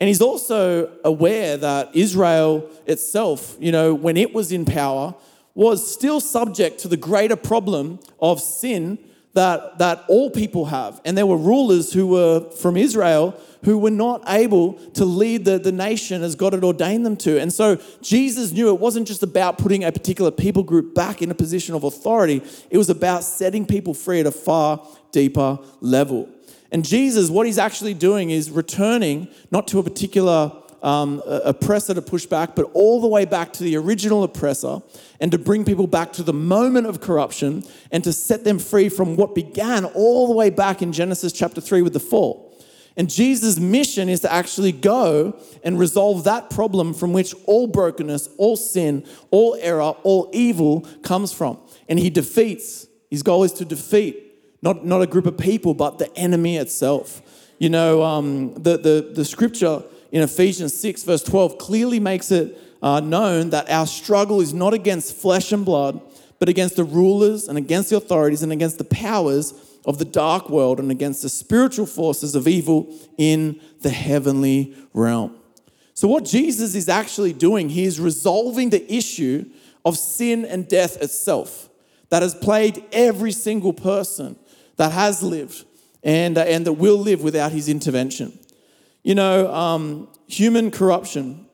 And 0.00 0.08
he's 0.08 0.20
also 0.20 0.92
aware 1.04 1.56
that 1.56 1.94
Israel 1.94 2.68
itself, 2.86 3.56
you 3.60 3.72
know, 3.72 3.94
when 3.94 4.16
it 4.16 4.34
was 4.34 4.52
in 4.52 4.64
power, 4.64 5.14
was 5.58 5.92
still 5.92 6.20
subject 6.20 6.78
to 6.78 6.86
the 6.86 6.96
greater 6.96 7.34
problem 7.34 7.98
of 8.20 8.40
sin 8.40 8.96
that, 9.34 9.78
that 9.78 10.04
all 10.06 10.30
people 10.30 10.66
have. 10.66 11.00
And 11.04 11.18
there 11.18 11.26
were 11.26 11.36
rulers 11.36 11.92
who 11.92 12.06
were 12.06 12.48
from 12.52 12.76
Israel 12.76 13.36
who 13.64 13.76
were 13.76 13.90
not 13.90 14.22
able 14.28 14.74
to 14.94 15.04
lead 15.04 15.44
the, 15.44 15.58
the 15.58 15.72
nation 15.72 16.22
as 16.22 16.36
God 16.36 16.52
had 16.52 16.62
ordained 16.62 17.04
them 17.04 17.16
to. 17.16 17.40
And 17.40 17.52
so 17.52 17.80
Jesus 18.00 18.52
knew 18.52 18.68
it 18.68 18.78
wasn't 18.78 19.08
just 19.08 19.24
about 19.24 19.58
putting 19.58 19.82
a 19.82 19.90
particular 19.90 20.30
people 20.30 20.62
group 20.62 20.94
back 20.94 21.22
in 21.22 21.30
a 21.32 21.34
position 21.34 21.74
of 21.74 21.82
authority, 21.82 22.40
it 22.70 22.78
was 22.78 22.88
about 22.88 23.24
setting 23.24 23.66
people 23.66 23.94
free 23.94 24.20
at 24.20 24.26
a 24.26 24.30
far 24.30 24.86
deeper 25.10 25.58
level. 25.80 26.28
And 26.70 26.84
Jesus, 26.84 27.30
what 27.30 27.46
he's 27.46 27.58
actually 27.58 27.94
doing 27.94 28.30
is 28.30 28.48
returning 28.48 29.26
not 29.50 29.66
to 29.68 29.80
a 29.80 29.82
particular 29.82 30.52
um, 30.82 31.22
oppressor 31.26 31.94
to 31.94 32.02
push 32.02 32.26
back, 32.26 32.54
but 32.54 32.70
all 32.74 33.00
the 33.00 33.08
way 33.08 33.24
back 33.24 33.52
to 33.54 33.64
the 33.64 33.76
original 33.76 34.22
oppressor 34.22 34.80
and 35.20 35.32
to 35.32 35.38
bring 35.38 35.64
people 35.64 35.86
back 35.86 36.12
to 36.14 36.22
the 36.22 36.32
moment 36.32 36.86
of 36.86 37.00
corruption 37.00 37.64
and 37.90 38.04
to 38.04 38.12
set 38.12 38.44
them 38.44 38.58
free 38.58 38.88
from 38.88 39.16
what 39.16 39.34
began 39.34 39.84
all 39.84 40.28
the 40.28 40.34
way 40.34 40.50
back 40.50 40.82
in 40.82 40.92
Genesis 40.92 41.32
chapter 41.32 41.60
3 41.60 41.82
with 41.82 41.92
the 41.92 42.00
fall. 42.00 42.44
And 42.96 43.08
Jesus' 43.08 43.60
mission 43.60 44.08
is 44.08 44.20
to 44.20 44.32
actually 44.32 44.72
go 44.72 45.38
and 45.62 45.78
resolve 45.78 46.24
that 46.24 46.50
problem 46.50 46.92
from 46.92 47.12
which 47.12 47.32
all 47.46 47.68
brokenness, 47.68 48.28
all 48.38 48.56
sin, 48.56 49.04
all 49.30 49.56
error, 49.60 49.94
all 50.02 50.28
evil 50.32 50.80
comes 51.02 51.32
from. 51.32 51.58
And 51.88 51.98
he 51.98 52.10
defeats, 52.10 52.88
his 53.08 53.22
goal 53.22 53.44
is 53.44 53.52
to 53.54 53.64
defeat 53.64 54.24
not, 54.62 54.84
not 54.84 55.02
a 55.02 55.06
group 55.06 55.26
of 55.26 55.38
people, 55.38 55.74
but 55.74 55.98
the 55.98 56.14
enemy 56.16 56.56
itself. 56.56 57.22
You 57.58 57.70
know, 57.70 58.02
um, 58.02 58.54
the, 58.54 58.76
the, 58.76 59.12
the 59.14 59.24
scripture 59.24 59.82
in 60.10 60.22
Ephesians 60.22 60.78
6, 60.78 61.02
verse 61.04 61.22
12, 61.22 61.58
clearly 61.58 62.00
makes 62.00 62.30
it 62.30 62.58
uh, 62.82 63.00
known 63.00 63.50
that 63.50 63.70
our 63.70 63.86
struggle 63.86 64.40
is 64.40 64.54
not 64.54 64.74
against 64.74 65.16
flesh 65.16 65.52
and 65.52 65.64
blood, 65.64 66.00
but 66.38 66.48
against 66.48 66.76
the 66.76 66.84
rulers 66.84 67.48
and 67.48 67.58
against 67.58 67.90
the 67.90 67.96
authorities 67.96 68.42
and 68.42 68.52
against 68.52 68.78
the 68.78 68.84
powers 68.84 69.54
of 69.84 69.98
the 69.98 70.04
dark 70.04 70.48
world 70.48 70.78
and 70.78 70.90
against 70.90 71.22
the 71.22 71.28
spiritual 71.28 71.86
forces 71.86 72.34
of 72.34 72.46
evil 72.46 72.94
in 73.16 73.60
the 73.80 73.90
heavenly 73.90 74.74
realm. 74.92 75.36
So, 75.94 76.06
what 76.06 76.24
Jesus 76.24 76.74
is 76.74 76.88
actually 76.88 77.32
doing, 77.32 77.70
he 77.70 77.84
is 77.84 77.98
resolving 77.98 78.70
the 78.70 78.92
issue 78.92 79.46
of 79.84 79.98
sin 79.98 80.44
and 80.44 80.68
death 80.68 81.02
itself 81.02 81.68
that 82.10 82.22
has 82.22 82.34
plagued 82.34 82.82
every 82.92 83.32
single 83.32 83.72
person 83.72 84.38
that 84.76 84.92
has 84.92 85.22
lived 85.22 85.64
and, 86.02 86.38
uh, 86.38 86.42
and 86.42 86.66
that 86.66 86.74
will 86.74 86.98
live 86.98 87.22
without 87.22 87.52
his 87.52 87.68
intervention. 87.68 88.38
You 89.02 89.14
know, 89.14 89.52
um, 89.52 90.08
human 90.26 90.70
corruption, 90.70 91.46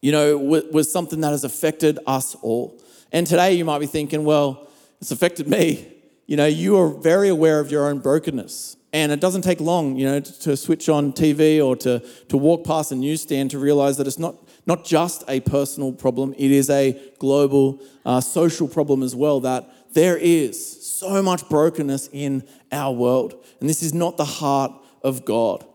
you 0.00 0.12
know, 0.12 0.38
w- 0.38 0.70
was 0.70 0.92
something 0.92 1.20
that 1.20 1.30
has 1.30 1.44
affected 1.44 1.98
us 2.06 2.34
all. 2.36 2.80
And 3.10 3.26
today 3.26 3.54
you 3.54 3.64
might 3.64 3.78
be 3.78 3.86
thinking, 3.86 4.24
well, 4.24 4.68
it's 5.00 5.10
affected 5.10 5.48
me. 5.48 5.92
You 6.26 6.36
know, 6.36 6.46
you 6.46 6.78
are 6.78 6.88
very 6.88 7.28
aware 7.28 7.60
of 7.60 7.70
your 7.70 7.86
own 7.86 8.00
brokenness. 8.00 8.76
And 8.92 9.10
it 9.10 9.18
doesn't 9.18 9.42
take 9.42 9.60
long, 9.60 9.96
you 9.96 10.06
know, 10.06 10.20
to, 10.20 10.40
to 10.40 10.56
switch 10.56 10.88
on 10.88 11.12
TV 11.12 11.64
or 11.64 11.74
to, 11.76 11.98
to 12.28 12.36
walk 12.36 12.64
past 12.64 12.92
a 12.92 12.94
newsstand 12.94 13.50
to 13.50 13.58
realize 13.58 13.96
that 13.96 14.06
it's 14.06 14.20
not, 14.20 14.36
not 14.66 14.84
just 14.84 15.24
a 15.26 15.40
personal 15.40 15.92
problem, 15.92 16.32
it 16.38 16.50
is 16.50 16.70
a 16.70 16.96
global 17.18 17.80
uh, 18.04 18.20
social 18.20 18.68
problem 18.68 19.02
as 19.02 19.16
well. 19.16 19.40
That 19.40 19.68
there 19.94 20.16
is 20.16 20.84
so 20.84 21.22
much 21.22 21.48
brokenness 21.48 22.08
in 22.12 22.46
our 22.70 22.92
world. 22.92 23.34
And 23.60 23.68
this 23.68 23.82
is 23.82 23.92
not 23.92 24.16
the 24.16 24.24
heart 24.24 24.72
of 25.02 25.24
God. 25.24 25.66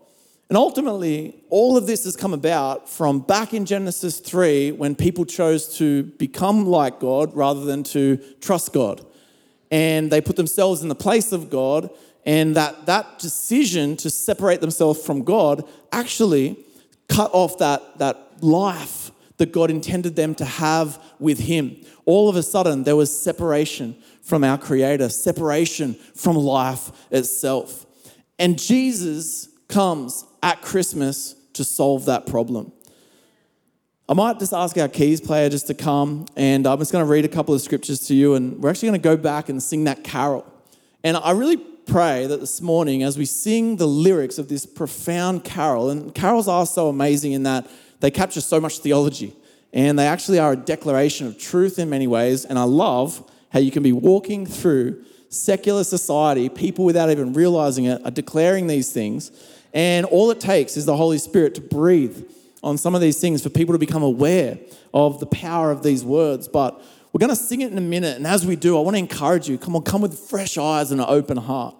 And 0.50 0.56
ultimately, 0.56 1.44
all 1.48 1.76
of 1.76 1.86
this 1.86 2.02
has 2.02 2.16
come 2.16 2.34
about 2.34 2.88
from 2.88 3.20
back 3.20 3.54
in 3.54 3.64
Genesis 3.64 4.18
3 4.18 4.72
when 4.72 4.96
people 4.96 5.24
chose 5.24 5.78
to 5.78 6.02
become 6.02 6.66
like 6.66 6.98
God 6.98 7.36
rather 7.36 7.64
than 7.64 7.84
to 7.84 8.16
trust 8.40 8.72
God. 8.72 9.06
And 9.70 10.10
they 10.10 10.20
put 10.20 10.34
themselves 10.34 10.82
in 10.82 10.88
the 10.88 10.96
place 10.96 11.30
of 11.30 11.50
God, 11.50 11.88
and 12.26 12.56
that, 12.56 12.86
that 12.86 13.20
decision 13.20 13.96
to 13.98 14.10
separate 14.10 14.60
themselves 14.60 15.00
from 15.00 15.22
God 15.22 15.62
actually 15.92 16.58
cut 17.08 17.30
off 17.32 17.58
that, 17.58 17.98
that 17.98 18.42
life 18.42 19.12
that 19.36 19.52
God 19.52 19.70
intended 19.70 20.16
them 20.16 20.34
to 20.34 20.44
have 20.44 21.00
with 21.20 21.38
Him. 21.38 21.76
All 22.06 22.28
of 22.28 22.34
a 22.34 22.42
sudden, 22.42 22.82
there 22.82 22.96
was 22.96 23.16
separation 23.16 23.96
from 24.20 24.42
our 24.42 24.58
Creator, 24.58 25.10
separation 25.10 25.94
from 25.94 26.34
life 26.36 26.90
itself. 27.12 27.86
And 28.36 28.58
Jesus 28.58 29.48
comes 29.68 30.24
at 30.42 30.62
Christmas 30.62 31.34
to 31.54 31.64
solve 31.64 32.06
that 32.06 32.26
problem. 32.26 32.72
I 34.08 34.14
might 34.14 34.40
just 34.40 34.52
ask 34.52 34.76
our 34.76 34.88
keys 34.88 35.20
player 35.20 35.48
just 35.48 35.68
to 35.68 35.74
come, 35.74 36.26
and 36.36 36.66
I'm 36.66 36.78
just 36.78 36.90
going 36.90 37.04
to 37.04 37.10
read 37.10 37.24
a 37.24 37.28
couple 37.28 37.54
of 37.54 37.60
scriptures 37.60 38.00
to 38.08 38.14
you, 38.14 38.34
and 38.34 38.60
we're 38.60 38.70
actually 38.70 38.88
going 38.88 39.00
to 39.00 39.04
go 39.04 39.16
back 39.16 39.48
and 39.48 39.62
sing 39.62 39.84
that 39.84 40.02
carol. 40.02 40.44
And 41.04 41.16
I 41.16 41.30
really 41.30 41.58
pray 41.58 42.26
that 42.26 42.40
this 42.40 42.60
morning, 42.60 43.02
as 43.02 43.16
we 43.16 43.24
sing 43.24 43.76
the 43.76 43.86
lyrics 43.86 44.38
of 44.38 44.48
this 44.48 44.66
profound 44.66 45.44
carol, 45.44 45.90
and 45.90 46.12
carols 46.14 46.48
are 46.48 46.66
so 46.66 46.88
amazing 46.88 47.32
in 47.32 47.44
that 47.44 47.70
they 48.00 48.10
capture 48.10 48.40
so 48.40 48.60
much 48.60 48.80
theology, 48.80 49.32
and 49.72 49.96
they 49.96 50.08
actually 50.08 50.40
are 50.40 50.52
a 50.52 50.56
declaration 50.56 51.28
of 51.28 51.38
truth 51.38 51.78
in 51.78 51.88
many 51.88 52.08
ways. 52.08 52.44
And 52.44 52.58
I 52.58 52.64
love 52.64 53.30
how 53.52 53.60
you 53.60 53.70
can 53.70 53.84
be 53.84 53.92
walking 53.92 54.44
through 54.44 55.04
secular 55.28 55.84
society, 55.84 56.48
people 56.48 56.84
without 56.84 57.10
even 57.10 57.32
realizing 57.32 57.84
it 57.84 58.04
are 58.04 58.10
declaring 58.10 58.66
these 58.66 58.90
things 58.90 59.30
and 59.72 60.06
all 60.06 60.30
it 60.30 60.40
takes 60.40 60.76
is 60.76 60.86
the 60.86 60.96
Holy 60.96 61.18
Spirit 61.18 61.54
to 61.56 61.60
breathe 61.60 62.24
on 62.62 62.76
some 62.76 62.94
of 62.94 63.00
these 63.00 63.20
things 63.20 63.42
for 63.42 63.50
people 63.50 63.74
to 63.74 63.78
become 63.78 64.02
aware 64.02 64.58
of 64.92 65.20
the 65.20 65.26
power 65.26 65.70
of 65.70 65.82
these 65.82 66.04
words. 66.04 66.48
But 66.48 66.82
we're 67.12 67.20
going 67.20 67.30
to 67.30 67.36
sing 67.36 67.60
it 67.60 67.72
in 67.72 67.78
a 67.78 67.82
minute. 67.82 68.16
And 68.16 68.26
as 68.26 68.44
we 68.44 68.56
do, 68.56 68.76
I 68.76 68.80
want 68.80 68.94
to 68.94 68.98
encourage 68.98 69.48
you 69.48 69.58
come 69.58 69.76
on, 69.76 69.82
come 69.82 70.00
with 70.02 70.18
fresh 70.18 70.58
eyes 70.58 70.90
and 70.90 71.00
an 71.00 71.06
open 71.08 71.36
heart. 71.36 71.74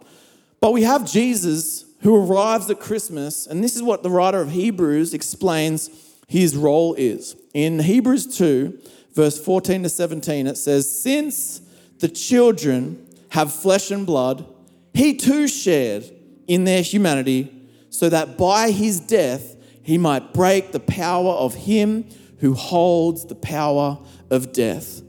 But 0.61 0.73
we 0.73 0.83
have 0.83 1.11
Jesus 1.11 1.85
who 2.01 2.17
arrives 2.17 2.71
at 2.71 2.81
Christmas. 2.81 3.47
And 3.47 3.63
this 3.63 3.77
is 3.77 3.83
what 3.83 4.03
the 4.03 4.11
writer 4.11 4.41
of 4.41 4.51
Hebrews 4.51 5.15
explains 5.15 5.91
his 6.27 6.57
role 6.57 6.95
is. 6.95 7.37
In 7.55 7.81
Hebrews 7.81 8.39
2, 8.39 8.79
verse 9.15 9.43
14 9.43 9.83
to 9.83 9.89
17, 9.89 10.47
it 10.47 10.57
says, 10.57 11.03
Since 11.03 11.61
the 11.99 12.09
children 12.09 13.07
have 13.31 13.53
flesh 13.53 13.91
and 13.91 14.07
blood, 14.07 14.47
he 14.95 15.15
too 15.15 15.47
shared 15.47 16.11
in 16.47 16.65
their 16.65 16.83
humanity 16.83 17.60
so 17.91 18.09
that 18.09 18.39
by 18.39 18.71
his 18.71 19.01
death 19.01 19.57
he 19.83 19.99
might 19.99 20.33
break 20.33 20.73
the 20.73 20.81
power 20.81 21.33
of 21.33 21.55
him 21.55 22.09
who 22.39 22.55
holds 22.55 23.27
the 23.27 23.35
power 23.35 23.99
of 24.31 24.53
death. 24.53 25.03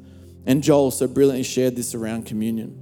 And 0.45 0.63
Joel 0.63 0.91
so 0.91 1.07
brilliantly 1.07 1.43
shared 1.43 1.75
this 1.75 1.95
around 1.95 2.25
communion. 2.25 2.77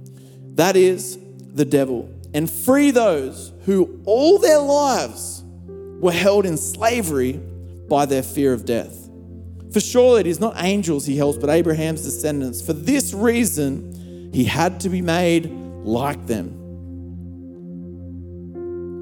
That 0.56 0.76
is 0.76 1.18
the 1.38 1.64
devil. 1.64 2.12
And 2.32 2.50
free 2.50 2.90
those 2.90 3.52
who 3.66 4.00
all 4.06 4.38
their 4.38 4.58
lives 4.58 5.44
were 6.00 6.12
held 6.12 6.46
in 6.46 6.56
slavery 6.56 7.32
by 7.88 8.06
their 8.06 8.22
fear 8.22 8.52
of 8.52 8.64
death. 8.64 9.08
For 9.72 9.80
surely 9.80 10.20
it 10.20 10.26
is 10.26 10.40
not 10.40 10.54
angels 10.56 11.06
he 11.06 11.16
helps, 11.16 11.38
but 11.38 11.50
Abraham's 11.50 12.02
descendants. 12.02 12.60
For 12.62 12.72
this 12.72 13.12
reason, 13.12 14.30
he 14.32 14.44
had 14.44 14.80
to 14.80 14.88
be 14.88 15.02
made 15.02 15.50
like 15.84 16.26
them 16.26 16.59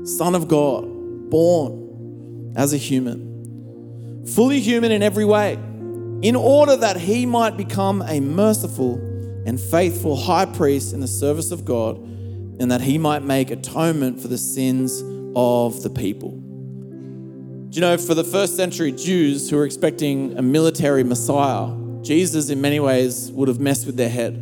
Son 0.08 0.34
of 0.34 0.48
God, 0.48 0.84
born 1.28 2.54
as 2.56 2.72
a 2.72 2.78
human, 2.78 4.24
fully 4.26 4.58
human 4.58 4.90
in 4.90 5.02
every 5.02 5.26
way, 5.26 5.54
in 6.22 6.34
order 6.34 6.76
that 6.76 6.96
he 6.96 7.26
might 7.26 7.56
become 7.58 8.02
a 8.02 8.18
merciful 8.18 8.94
and 9.44 9.60
faithful 9.60 10.16
high 10.16 10.46
priest 10.46 10.94
in 10.94 11.00
the 11.00 11.06
service 11.06 11.50
of 11.50 11.64
God, 11.64 11.98
and 12.58 12.70
that 12.70 12.80
he 12.80 12.96
might 12.96 13.22
make 13.22 13.50
atonement 13.50 14.20
for 14.20 14.28
the 14.28 14.38
sins 14.38 15.02
of 15.36 15.82
the 15.82 15.90
people. 15.90 16.30
Do 16.30 17.76
you 17.76 17.82
know, 17.82 17.98
for 17.98 18.14
the 18.14 18.24
first 18.24 18.56
century 18.56 18.92
Jews 18.92 19.50
who 19.50 19.56
were 19.56 19.66
expecting 19.66 20.38
a 20.38 20.42
military 20.42 21.04
Messiah, 21.04 21.70
Jesus 22.02 22.48
in 22.48 22.62
many 22.62 22.80
ways 22.80 23.30
would 23.32 23.48
have 23.48 23.60
messed 23.60 23.84
with 23.84 23.96
their 23.96 24.08
head. 24.08 24.34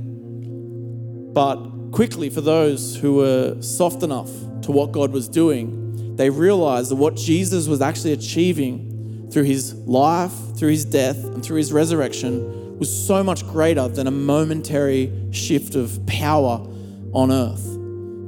But 1.35 1.57
quickly, 1.91 2.31
for 2.31 2.41
those 2.41 2.95
who 2.97 3.17
were 3.17 3.61
soft 3.61 4.05
enough 4.05 4.31
to 4.67 4.73
what 4.73 4.93
God 4.93 5.13
was 5.13 5.29
doing, 5.29 6.17
they 6.17 6.29
realized 6.29 6.91
that 6.91 6.97
what 6.97 7.15
Jesus 7.15 7.69
was 7.69 7.81
actually 7.81 8.13
achieving 8.13 9.29
through 9.33 9.45
his 9.45 9.75
life, 9.75 10.33
through 10.57 10.71
his 10.71 10.85
death, 10.85 11.23
and 11.25 11.45
through 11.45 11.59
his 11.59 11.73
resurrection 11.73 12.79
was 12.79 13.07
so 13.07 13.23
much 13.23 13.47
greater 13.47 13.87
than 13.89 14.09
a 14.09 14.11
momentary 14.11 15.13
shift 15.31 15.77
of 15.77 16.05
power 16.07 16.67
on 17.13 17.31
earth. 17.31 17.65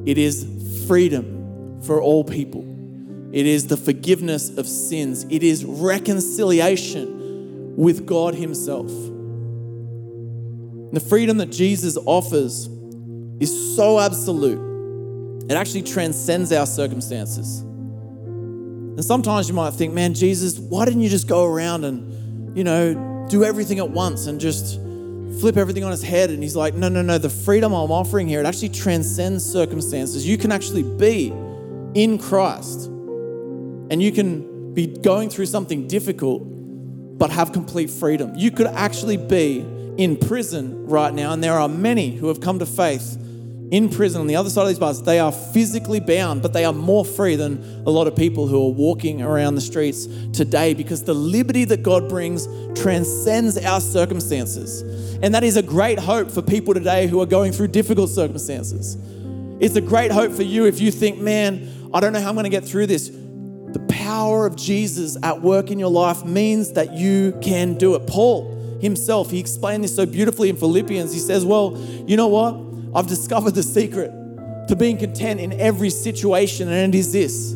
It 0.06 0.16
is 0.16 0.46
freedom 0.86 1.80
for 1.82 2.00
all 2.00 2.22
people, 2.24 2.64
it 3.32 3.46
is 3.46 3.66
the 3.66 3.76
forgiveness 3.76 4.56
of 4.56 4.68
sins, 4.68 5.26
it 5.28 5.42
is 5.42 5.64
reconciliation 5.64 7.74
with 7.76 8.06
God 8.06 8.36
Himself. 8.36 8.86
The 10.92 11.00
freedom 11.00 11.38
that 11.38 11.50
Jesus 11.50 11.98
offers 12.06 12.68
is 13.40 13.76
so 13.76 13.98
absolute, 14.00 14.67
it 15.50 15.56
actually 15.56 15.82
transcends 15.82 16.52
our 16.52 16.66
circumstances. 16.66 17.60
And 17.60 19.04
sometimes 19.04 19.48
you 19.48 19.54
might 19.54 19.74
think, 19.74 19.94
man, 19.94 20.14
Jesus, 20.14 20.58
why 20.58 20.84
didn't 20.84 21.02
you 21.02 21.08
just 21.08 21.28
go 21.28 21.44
around 21.44 21.84
and, 21.84 22.56
you 22.56 22.64
know, 22.64 23.26
do 23.30 23.44
everything 23.44 23.78
at 23.78 23.88
once 23.88 24.26
and 24.26 24.40
just 24.40 24.80
flip 25.40 25.56
everything 25.56 25.84
on 25.84 25.90
his 25.90 26.02
head. 26.02 26.30
And 26.30 26.42
he's 26.42 26.56
like, 26.56 26.74
no, 26.74 26.88
no, 26.88 27.02
no, 27.02 27.18
the 27.18 27.30
freedom 27.30 27.72
I'm 27.72 27.92
offering 27.92 28.28
here, 28.28 28.40
it 28.40 28.46
actually 28.46 28.70
transcends 28.70 29.44
circumstances. 29.44 30.26
You 30.26 30.36
can 30.36 30.50
actually 30.50 30.82
be 30.82 31.28
in 31.94 32.18
Christ 32.18 32.86
and 32.86 34.02
you 34.02 34.12
can 34.12 34.74
be 34.74 34.86
going 34.86 35.30
through 35.30 35.46
something 35.46 35.86
difficult, 35.86 36.42
but 37.18 37.30
have 37.30 37.52
complete 37.52 37.90
freedom. 37.90 38.32
You 38.36 38.50
could 38.50 38.66
actually 38.66 39.16
be 39.16 39.60
in 39.96 40.16
prison 40.16 40.86
right 40.86 41.12
now, 41.12 41.32
and 41.32 41.42
there 41.42 41.54
are 41.54 41.68
many 41.68 42.10
who 42.10 42.28
have 42.28 42.40
come 42.40 42.60
to 42.60 42.66
faith 42.66 43.16
in 43.70 43.90
prison 43.90 44.20
on 44.20 44.26
the 44.26 44.36
other 44.36 44.48
side 44.48 44.62
of 44.62 44.68
these 44.68 44.78
bars. 44.78 45.02
They 45.02 45.18
are 45.18 45.32
physically 45.32 46.00
bound, 46.00 46.42
but 46.42 46.52
they 46.52 46.64
are 46.64 46.72
more 46.72 47.04
free 47.04 47.36
than 47.36 47.82
a 47.86 47.90
lot 47.90 48.06
of 48.06 48.16
people 48.16 48.46
who 48.46 48.66
are 48.66 48.72
walking 48.72 49.20
around 49.20 49.54
the 49.54 49.60
streets 49.60 50.06
today 50.32 50.74
because 50.74 51.04
the 51.04 51.14
liberty 51.14 51.64
that 51.66 51.82
God 51.82 52.08
brings 52.08 52.46
transcends 52.80 53.58
our 53.58 53.80
circumstances. 53.80 54.82
And 55.22 55.34
that 55.34 55.44
is 55.44 55.56
a 55.56 55.62
great 55.62 55.98
hope 55.98 56.30
for 56.30 56.42
people 56.42 56.74
today 56.74 57.06
who 57.06 57.20
are 57.20 57.26
going 57.26 57.52
through 57.52 57.68
difficult 57.68 58.10
circumstances. 58.10 58.96
It's 59.60 59.76
a 59.76 59.80
great 59.80 60.12
hope 60.12 60.32
for 60.32 60.44
you 60.44 60.66
if 60.66 60.80
you 60.80 60.90
think, 60.90 61.18
man, 61.18 61.90
I 61.92 62.00
don't 62.00 62.12
know 62.12 62.20
how 62.20 62.28
I'm 62.28 62.34
going 62.34 62.44
to 62.44 62.50
get 62.50 62.64
through 62.64 62.86
this. 62.86 63.08
The 63.08 63.84
power 63.90 64.46
of 64.46 64.56
Jesus 64.56 65.16
at 65.22 65.42
work 65.42 65.70
in 65.70 65.78
your 65.78 65.90
life 65.90 66.24
means 66.24 66.72
that 66.72 66.94
you 66.94 67.36
can 67.42 67.76
do 67.76 67.94
it. 67.96 68.06
Paul 68.06 68.54
himself, 68.80 69.30
he 69.30 69.40
explained 69.40 69.84
this 69.84 69.94
so 69.94 70.06
beautifully 70.06 70.48
in 70.48 70.56
Philippians. 70.56 71.12
He 71.12 71.18
says, 71.18 71.44
Well, 71.44 71.76
you 72.06 72.16
know 72.16 72.28
what? 72.28 72.67
I've 72.94 73.06
discovered 73.06 73.54
the 73.54 73.62
secret 73.62 74.10
to 74.68 74.76
being 74.76 74.98
content 74.98 75.40
in 75.40 75.58
every 75.60 75.90
situation, 75.90 76.68
and 76.68 76.94
it 76.94 76.98
is 76.98 77.12
this. 77.12 77.54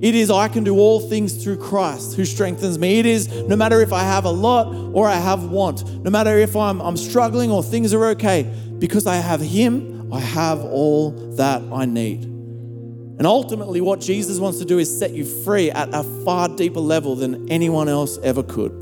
It 0.00 0.16
is, 0.16 0.30
I 0.30 0.48
can 0.48 0.64
do 0.64 0.78
all 0.78 0.98
things 0.98 1.44
through 1.44 1.58
Christ 1.58 2.16
who 2.16 2.24
strengthens 2.24 2.76
me. 2.76 2.98
It 2.98 3.06
is, 3.06 3.28
no 3.44 3.54
matter 3.54 3.80
if 3.80 3.92
I 3.92 4.00
have 4.00 4.24
a 4.24 4.30
lot 4.30 4.74
or 4.92 5.06
I 5.06 5.14
have 5.14 5.44
want, 5.44 5.88
no 6.02 6.10
matter 6.10 6.36
if 6.38 6.56
I'm, 6.56 6.80
I'm 6.80 6.96
struggling 6.96 7.52
or 7.52 7.62
things 7.62 7.94
are 7.94 8.06
okay, 8.06 8.52
because 8.78 9.06
I 9.06 9.16
have 9.16 9.40
Him, 9.40 10.12
I 10.12 10.18
have 10.18 10.58
all 10.60 11.12
that 11.36 11.62
I 11.72 11.84
need. 11.84 12.24
And 12.24 13.26
ultimately, 13.28 13.80
what 13.80 14.00
Jesus 14.00 14.40
wants 14.40 14.58
to 14.58 14.64
do 14.64 14.80
is 14.80 14.98
set 14.98 15.12
you 15.12 15.24
free 15.24 15.70
at 15.70 15.88
a 15.94 16.02
far 16.24 16.48
deeper 16.48 16.80
level 16.80 17.14
than 17.14 17.48
anyone 17.48 17.88
else 17.88 18.18
ever 18.24 18.42
could. 18.42 18.72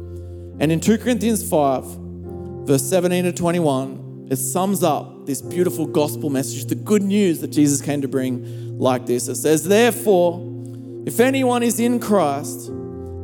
And 0.59 0.73
in 0.73 0.81
2 0.81 0.97
Corinthians 0.97 1.47
5, 1.47 1.85
verse 2.67 2.83
17 2.83 3.25
to 3.25 3.33
21, 3.33 4.00
it 4.31 4.37
sums 4.37 4.85
up 4.85 5.27
this 5.27 5.43
beautiful 5.43 5.87
gospel 5.87 6.31
message, 6.31 6.67
the 6.67 6.77
good 6.77 7.03
news 7.03 7.41
that 7.41 7.49
Jesus 7.49 7.83
came 7.83 8.01
to 8.03 8.09
bring, 8.09 8.79
like 8.79 9.05
this. 9.05 9.27
It 9.27 9.35
says, 9.35 9.65
Therefore, 9.65 10.41
if 11.05 11.19
anyone 11.19 11.65
is 11.65 11.81
in 11.81 11.99
Christ, 11.99 12.67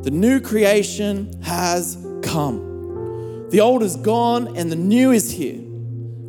the 0.03 0.11
new 0.11 0.41
creation 0.41 1.41
has 1.43 1.97
come. 2.21 3.47
The 3.49 3.61
old 3.61 3.83
is 3.83 3.95
gone 3.95 4.57
and 4.57 4.69
the 4.69 4.75
new 4.75 5.11
is 5.11 5.31
here. 5.31 5.61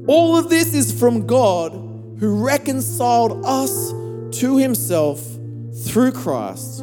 All 0.07 0.37
of 0.37 0.49
this 0.49 0.73
is 0.75 0.97
from 0.97 1.27
God 1.27 1.73
who 2.21 2.45
reconciled 2.45 3.45
us 3.45 3.91
to 4.39 4.59
himself 4.59 5.21
through 5.87 6.13
Christ 6.13 6.81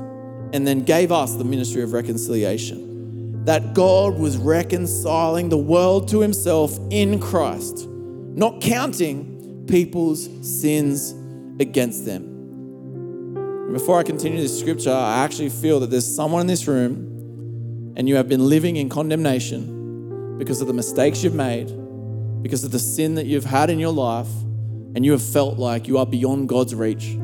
and 0.52 0.68
then 0.68 0.84
gave 0.84 1.14
us 1.14 1.36
the 1.36 1.46
ministry 1.46 1.82
of 1.82 1.94
reconciliation 1.94 2.95
that 3.46 3.74
God 3.76 4.18
was 4.18 4.38
reconciling 4.38 5.50
the 5.50 5.58
world 5.58 6.08
to 6.10 6.20
himself 6.20 6.78
in 6.90 7.20
Christ, 7.20 7.88
not 7.88 8.60
counting 8.60 9.66
people's 9.68 10.28
sins 10.42 11.14
against 11.60 12.06
them. 12.06 12.34
Before 13.72 14.00
I 14.00 14.04
continue 14.04 14.42
this 14.42 14.60
scripture, 14.60 14.92
I 14.92 15.24
actually 15.24 15.50
feel 15.50 15.80
that 15.82 15.92
there's 15.92 16.16
someone 16.16 16.42
in 16.42 16.48
this 16.48 16.68
room 16.68 17.94
and 17.96 18.10
you 18.10 18.16
have 18.16 18.28
been 18.28 18.50
living 18.50 18.78
in 18.78 18.90
condemnation 18.90 20.38
because 20.38 20.60
of 20.62 20.68
the 20.68 20.74
mistakes 20.74 21.24
you've 21.24 21.36
made, 21.36 21.68
because 22.42 22.64
of 22.64 22.72
the 22.72 22.80
sin 22.80 23.16
that 23.16 23.26
you've 23.26 23.46
had 23.46 23.70
in 23.70 23.80
your 23.80 23.94
life, 23.94 24.30
and 24.96 25.06
you 25.06 25.12
have 25.12 25.22
felt 25.22 25.60
like 25.60 25.88
you 25.88 25.98
are 25.98 26.06
beyond 26.06 26.50
God's 26.50 26.74
reach. 26.74 27.16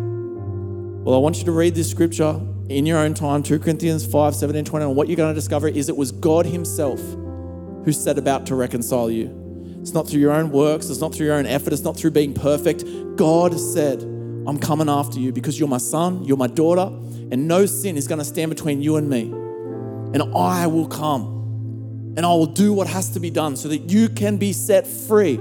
Well, 1.03 1.15
I 1.15 1.17
want 1.17 1.39
you 1.39 1.45
to 1.45 1.51
read 1.51 1.73
this 1.73 1.89
scripture 1.89 2.39
in 2.69 2.85
your 2.85 2.99
own 2.99 3.15
time, 3.15 3.41
2 3.41 3.57
Corinthians 3.57 4.05
5 4.05 4.35
17, 4.35 4.65
20. 4.65 4.85
And 4.85 4.95
what 4.95 5.07
you're 5.07 5.17
going 5.17 5.33
to 5.33 5.35
discover 5.35 5.67
is 5.67 5.89
it 5.89 5.97
was 5.97 6.11
God 6.11 6.45
Himself 6.45 6.99
who 6.99 7.91
set 7.91 8.19
about 8.19 8.45
to 8.45 8.55
reconcile 8.55 9.09
you. 9.09 9.79
It's 9.81 9.95
not 9.95 10.07
through 10.07 10.19
your 10.19 10.31
own 10.31 10.51
works, 10.51 10.91
it's 10.91 10.99
not 10.99 11.15
through 11.15 11.25
your 11.25 11.37
own 11.37 11.47
effort, 11.47 11.73
it's 11.73 11.81
not 11.81 11.97
through 11.97 12.11
being 12.11 12.35
perfect. 12.35 12.85
God 13.15 13.59
said, 13.59 14.03
I'm 14.03 14.59
coming 14.59 14.89
after 14.89 15.19
you 15.19 15.31
because 15.31 15.59
you're 15.59 15.67
my 15.67 15.79
son, 15.79 16.23
you're 16.23 16.37
my 16.37 16.45
daughter, 16.45 16.85
and 17.31 17.47
no 17.47 17.65
sin 17.65 17.97
is 17.97 18.07
going 18.07 18.19
to 18.19 18.25
stand 18.25 18.51
between 18.51 18.83
you 18.83 18.97
and 18.97 19.09
me. 19.09 19.21
And 19.21 20.21
I 20.35 20.67
will 20.67 20.87
come 20.87 22.13
and 22.15 22.23
I 22.23 22.29
will 22.29 22.45
do 22.45 22.73
what 22.73 22.85
has 22.85 23.09
to 23.13 23.19
be 23.19 23.31
done 23.31 23.55
so 23.55 23.69
that 23.69 23.89
you 23.89 24.07
can 24.07 24.37
be 24.37 24.53
set 24.53 24.85
free, 24.85 25.37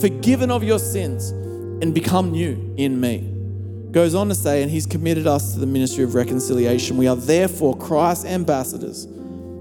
forgiven 0.00 0.50
of 0.50 0.64
your 0.64 0.78
sins, 0.78 1.28
and 1.28 1.92
become 1.92 2.32
new 2.32 2.74
in 2.78 2.98
me. 2.98 3.33
Goes 3.94 4.14
on 4.14 4.28
to 4.28 4.34
say, 4.34 4.60
and 4.62 4.70
he's 4.70 4.86
committed 4.86 5.26
us 5.26 5.54
to 5.54 5.60
the 5.60 5.66
ministry 5.66 6.04
of 6.04 6.14
reconciliation. 6.14 6.96
We 6.96 7.06
are 7.06 7.16
therefore 7.16 7.76
Christ's 7.76 8.26
ambassadors, 8.26 9.06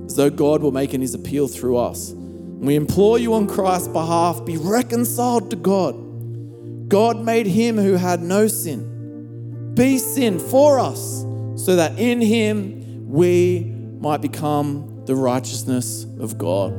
as 0.05 0.15
though 0.15 0.29
God 0.29 0.61
were 0.61 0.71
making 0.71 1.01
his 1.01 1.13
appeal 1.13 1.47
through 1.47 1.77
us. 1.77 2.11
We 2.13 2.75
implore 2.75 3.19
you 3.19 3.33
on 3.35 3.47
Christ's 3.47 3.89
behalf, 3.89 4.43
be 4.43 4.57
reconciled 4.57 5.51
to 5.51 5.55
God. 5.55 6.89
God 6.89 7.19
made 7.19 7.45
him 7.45 7.77
who 7.77 7.93
had 7.93 8.21
no 8.21 8.47
sin 8.47 8.93
be 9.73 9.97
sin 9.97 10.39
for 10.39 10.79
us, 10.79 11.21
so 11.55 11.75
that 11.75 11.97
in 11.97 12.21
him 12.21 13.09
we 13.09 13.71
might 13.99 14.21
become 14.21 15.03
the 15.05 15.15
righteousness 15.15 16.05
of 16.19 16.37
God. 16.37 16.73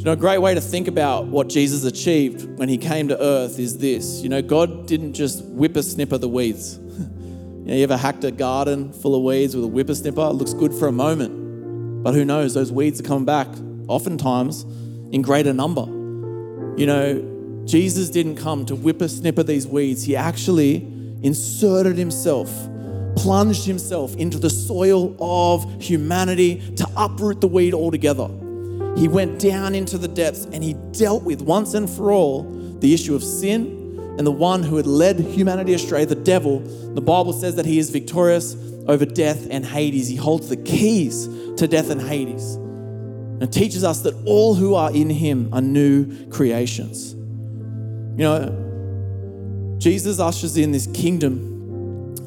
You 0.00 0.06
know, 0.06 0.12
a 0.12 0.16
great 0.16 0.38
way 0.38 0.54
to 0.54 0.62
think 0.62 0.88
about 0.88 1.26
what 1.26 1.50
Jesus 1.50 1.84
achieved 1.84 2.58
when 2.58 2.70
he 2.70 2.78
came 2.78 3.08
to 3.08 3.22
earth 3.22 3.58
is 3.58 3.76
this. 3.76 4.22
You 4.22 4.30
know, 4.30 4.40
God 4.40 4.86
didn't 4.86 5.12
just 5.12 5.44
whipper 5.44 5.82
snipper 5.82 6.16
the 6.16 6.26
weeds. 6.26 6.78
you 6.98 7.64
know, 7.66 7.74
you 7.74 7.82
ever 7.82 7.98
hacked 7.98 8.24
a 8.24 8.30
garden 8.30 8.94
full 8.94 9.14
of 9.14 9.22
weeds 9.22 9.54
with 9.54 9.62
a 9.62 9.68
whipper 9.68 9.94
snipper? 9.94 10.22
It 10.22 10.36
looks 10.36 10.54
good 10.54 10.72
for 10.72 10.88
a 10.88 10.92
moment. 10.92 12.02
But 12.02 12.14
who 12.14 12.24
knows, 12.24 12.54
those 12.54 12.72
weeds 12.72 12.98
are 12.98 13.02
coming 13.02 13.26
back, 13.26 13.48
oftentimes 13.88 14.62
in 15.12 15.20
greater 15.20 15.52
number. 15.52 15.82
You 16.80 16.86
know, 16.86 17.64
Jesus 17.66 18.08
didn't 18.08 18.36
come 18.36 18.64
to 18.64 18.74
whipper 18.74 19.06
snipper 19.06 19.42
these 19.42 19.66
weeds. 19.66 20.04
He 20.04 20.16
actually 20.16 20.76
inserted 21.22 21.98
himself, 21.98 22.50
plunged 23.16 23.66
himself 23.66 24.16
into 24.16 24.38
the 24.38 24.48
soil 24.48 25.14
of 25.20 25.82
humanity 25.82 26.74
to 26.76 26.88
uproot 26.96 27.42
the 27.42 27.48
weed 27.48 27.74
altogether. 27.74 28.30
He 28.96 29.08
went 29.08 29.40
down 29.40 29.74
into 29.74 29.98
the 29.98 30.08
depths 30.08 30.46
and 30.46 30.62
he 30.62 30.74
dealt 30.92 31.22
with 31.22 31.42
once 31.42 31.74
and 31.74 31.88
for 31.88 32.12
all 32.12 32.42
the 32.80 32.92
issue 32.92 33.14
of 33.14 33.22
sin 33.22 33.80
and 34.18 34.26
the 34.26 34.32
one 34.32 34.62
who 34.62 34.76
had 34.76 34.86
led 34.86 35.18
humanity 35.20 35.74
astray, 35.74 36.04
the 36.04 36.14
devil. 36.14 36.60
The 36.94 37.00
Bible 37.00 37.32
says 37.32 37.56
that 37.56 37.66
he 37.66 37.78
is 37.78 37.90
victorious 37.90 38.54
over 38.86 39.06
death 39.06 39.46
and 39.50 39.64
Hades. 39.64 40.08
He 40.08 40.16
holds 40.16 40.48
the 40.48 40.56
keys 40.56 41.26
to 41.56 41.66
death 41.66 41.90
and 41.90 42.00
Hades. 42.02 42.54
And 42.54 43.50
teaches 43.50 43.84
us 43.84 44.02
that 44.02 44.14
all 44.26 44.54
who 44.54 44.74
are 44.74 44.92
in 44.92 45.08
him 45.08 45.48
are 45.54 45.62
new 45.62 46.28
creations. 46.28 47.14
You 47.14 48.26
know, 48.26 49.76
Jesus 49.78 50.18
ushers 50.18 50.58
in 50.58 50.72
this 50.72 50.86
kingdom, 50.88 51.48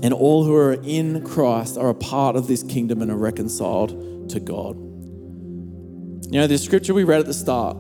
and 0.02 0.12
all 0.12 0.44
who 0.44 0.56
are 0.56 0.74
in 0.74 1.24
Christ 1.24 1.78
are 1.78 1.90
a 1.90 1.94
part 1.94 2.36
of 2.36 2.48
this 2.48 2.64
kingdom 2.64 3.04
and 3.04 3.12
are 3.12 3.18
reconciled 3.18 4.30
to 4.32 4.40
God. 4.40 4.76
You 6.34 6.40
know, 6.40 6.48
the 6.48 6.58
scripture 6.58 6.96
we 6.96 7.04
read 7.04 7.20
at 7.20 7.28
the 7.28 7.34
start 7.36 7.78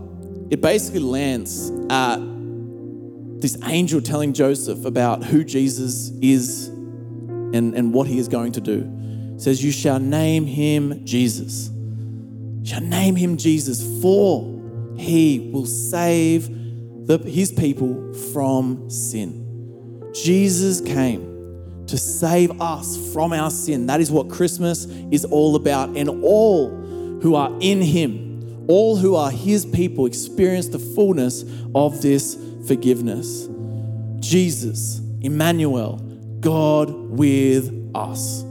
it 0.51 0.61
basically 0.61 0.99
lands 0.99 1.71
at 1.89 2.17
this 3.41 3.57
angel 3.63 3.99
telling 3.99 4.31
Joseph 4.31 4.85
about 4.85 5.23
who 5.23 5.43
Jesus 5.43 6.11
is 6.21 6.67
and, 6.67 7.73
and 7.73 7.91
what 7.91 8.05
he 8.05 8.19
is 8.19 8.27
going 8.27 8.51
to 8.51 8.61
do. 8.61 8.87
It 9.33 9.41
says, 9.41 9.63
You 9.63 9.71
shall 9.71 9.99
name 9.99 10.45
him 10.45 11.03
Jesus. 11.03 11.71
You 11.71 12.63
shall 12.63 12.81
name 12.81 13.15
him 13.15 13.37
Jesus, 13.37 13.81
for 14.03 14.43
he 14.97 15.49
will 15.51 15.65
save 15.65 16.47
the, 17.07 17.17
his 17.25 17.51
people 17.51 18.13
from 18.33 18.87
sin. 18.87 20.11
Jesus 20.13 20.79
came 20.79 21.85
to 21.87 21.97
save 21.97 22.61
us 22.61 23.11
from 23.13 23.33
our 23.33 23.49
sin. 23.49 23.87
That 23.87 23.99
is 23.99 24.11
what 24.11 24.29
Christmas 24.29 24.85
is 25.09 25.25
all 25.25 25.55
about. 25.55 25.97
And 25.97 26.07
all 26.23 26.69
who 27.23 27.33
are 27.33 27.51
in 27.59 27.81
him, 27.81 28.22
all 28.67 28.95
who 28.95 29.15
are 29.15 29.31
his 29.31 29.65
people, 29.65 30.05
experience 30.05 30.67
the 30.67 30.79
fullness 30.79 31.43
of 31.75 32.01
this 32.01 32.37
forgiveness. 32.67 33.47
Jesus, 34.19 35.01
Emmanuel, 35.21 35.97
God 36.39 36.91
with 36.91 37.91
us. 37.95 38.43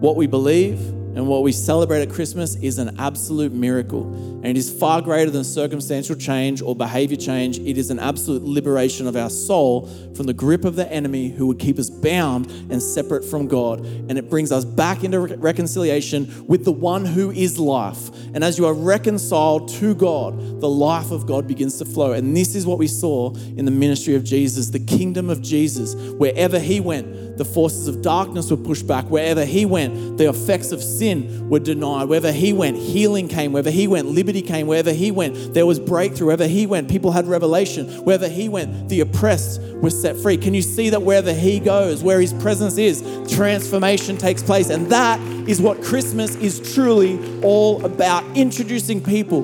What 0.00 0.16
we 0.16 0.26
believe 0.26 0.78
and 1.14 1.28
what 1.28 1.44
we 1.44 1.52
celebrate 1.52 2.02
at 2.02 2.10
Christmas 2.10 2.56
is 2.56 2.78
an 2.78 2.98
absolute 2.98 3.52
miracle. 3.52 4.12
And 4.12 4.46
it 4.46 4.56
is 4.56 4.68
far 4.68 5.00
greater 5.00 5.30
than 5.30 5.44
circumstantial 5.44 6.16
change 6.16 6.60
or 6.60 6.74
behavior 6.74 7.16
change. 7.16 7.58
It 7.60 7.78
is 7.78 7.90
an 7.90 8.00
absolute 8.00 8.42
liberation 8.42 9.06
of 9.06 9.14
our 9.14 9.30
soul 9.30 9.86
from 10.16 10.26
the 10.26 10.34
grip 10.34 10.64
of 10.64 10.74
the 10.74 10.90
enemy 10.92 11.30
who 11.30 11.46
would 11.46 11.60
keep 11.60 11.78
us 11.78 11.88
bound 11.88 12.50
and 12.68 12.82
separate 12.82 13.24
from 13.24 13.46
God. 13.46 13.80
And 13.80 14.18
it 14.18 14.28
brings 14.28 14.50
us 14.50 14.64
back 14.64 15.04
into 15.04 15.20
reconciliation 15.20 16.48
with 16.48 16.64
the 16.64 16.72
one 16.72 17.04
who 17.04 17.30
is 17.30 17.60
life. 17.60 18.10
And 18.34 18.42
as 18.42 18.58
you 18.58 18.66
are 18.66 18.74
reconciled 18.74 19.68
to 19.74 19.94
God, 19.94 20.60
the 20.60 20.68
life 20.68 21.12
of 21.12 21.26
God 21.26 21.46
begins 21.46 21.78
to 21.78 21.84
flow. 21.84 22.12
And 22.12 22.36
this 22.36 22.56
is 22.56 22.66
what 22.66 22.78
we 22.78 22.88
saw 22.88 23.32
in 23.34 23.64
the 23.64 23.70
ministry 23.70 24.16
of 24.16 24.24
Jesus, 24.24 24.70
the 24.70 24.80
kingdom 24.80 25.30
of 25.30 25.42
Jesus. 25.42 25.94
Wherever 25.94 26.58
he 26.58 26.80
went, 26.80 27.38
the 27.38 27.44
forces 27.44 27.88
of 27.88 28.02
darkness 28.02 28.50
were 28.50 28.56
pushed 28.56 28.86
back. 28.86 29.04
Wherever 29.06 29.44
he 29.44 29.64
went, 29.64 30.18
the 30.18 30.28
effects 30.28 30.72
of 30.72 30.82
sin 30.82 31.03
were 31.48 31.58
denied. 31.58 32.08
Wherever 32.08 32.32
he 32.32 32.52
went, 32.52 32.76
healing 32.76 33.28
came. 33.28 33.52
Wherever 33.52 33.70
he 33.70 33.86
went, 33.86 34.08
liberty 34.08 34.42
came. 34.42 34.66
Wherever 34.66 34.92
he 34.92 35.10
went, 35.10 35.54
there 35.54 35.66
was 35.66 35.78
breakthrough. 35.78 36.26
Wherever 36.26 36.46
he 36.46 36.66
went, 36.66 36.88
people 36.88 37.12
had 37.12 37.26
revelation. 37.26 37.86
Wherever 38.04 38.28
he 38.28 38.48
went, 38.48 38.88
the 38.88 39.00
oppressed 39.00 39.60
were 39.60 39.90
set 39.90 40.16
free. 40.16 40.36
Can 40.36 40.54
you 40.54 40.62
see 40.62 40.90
that 40.90 41.02
wherever 41.02 41.32
he 41.32 41.60
goes, 41.60 42.02
where 42.02 42.20
his 42.20 42.32
presence 42.34 42.78
is, 42.78 43.02
transformation 43.28 44.16
takes 44.16 44.42
place? 44.42 44.70
And 44.70 44.86
that 44.90 45.20
is 45.48 45.60
what 45.60 45.82
Christmas 45.82 46.34
is 46.36 46.74
truly 46.74 47.18
all 47.42 47.84
about 47.84 48.24
introducing 48.36 49.02
people 49.02 49.42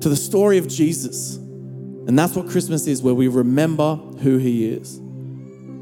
to 0.00 0.08
the 0.08 0.16
story 0.16 0.58
of 0.58 0.68
Jesus. 0.68 1.36
And 1.36 2.18
that's 2.18 2.34
what 2.34 2.48
Christmas 2.48 2.86
is, 2.86 3.02
where 3.02 3.14
we 3.14 3.28
remember 3.28 3.96
who 3.96 4.36
he 4.38 4.68
is. 4.68 5.00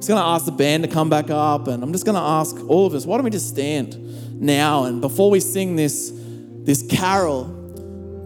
Just 0.02 0.08
going 0.08 0.20
to 0.20 0.26
ask 0.26 0.46
the 0.46 0.50
band 0.50 0.82
to 0.82 0.90
come 0.90 1.08
back 1.08 1.30
up, 1.30 1.68
and 1.68 1.80
I'm 1.80 1.92
just 1.92 2.04
going 2.04 2.16
to 2.16 2.20
ask 2.20 2.56
all 2.66 2.86
of 2.88 2.94
us, 2.94 3.06
why 3.06 3.16
don't 3.16 3.22
we 3.22 3.30
just 3.30 3.46
stand 3.46 4.40
now? 4.42 4.82
And 4.82 5.00
before 5.00 5.30
we 5.30 5.38
sing 5.38 5.76
this, 5.76 6.12
this 6.64 6.84
carol, 6.90 7.44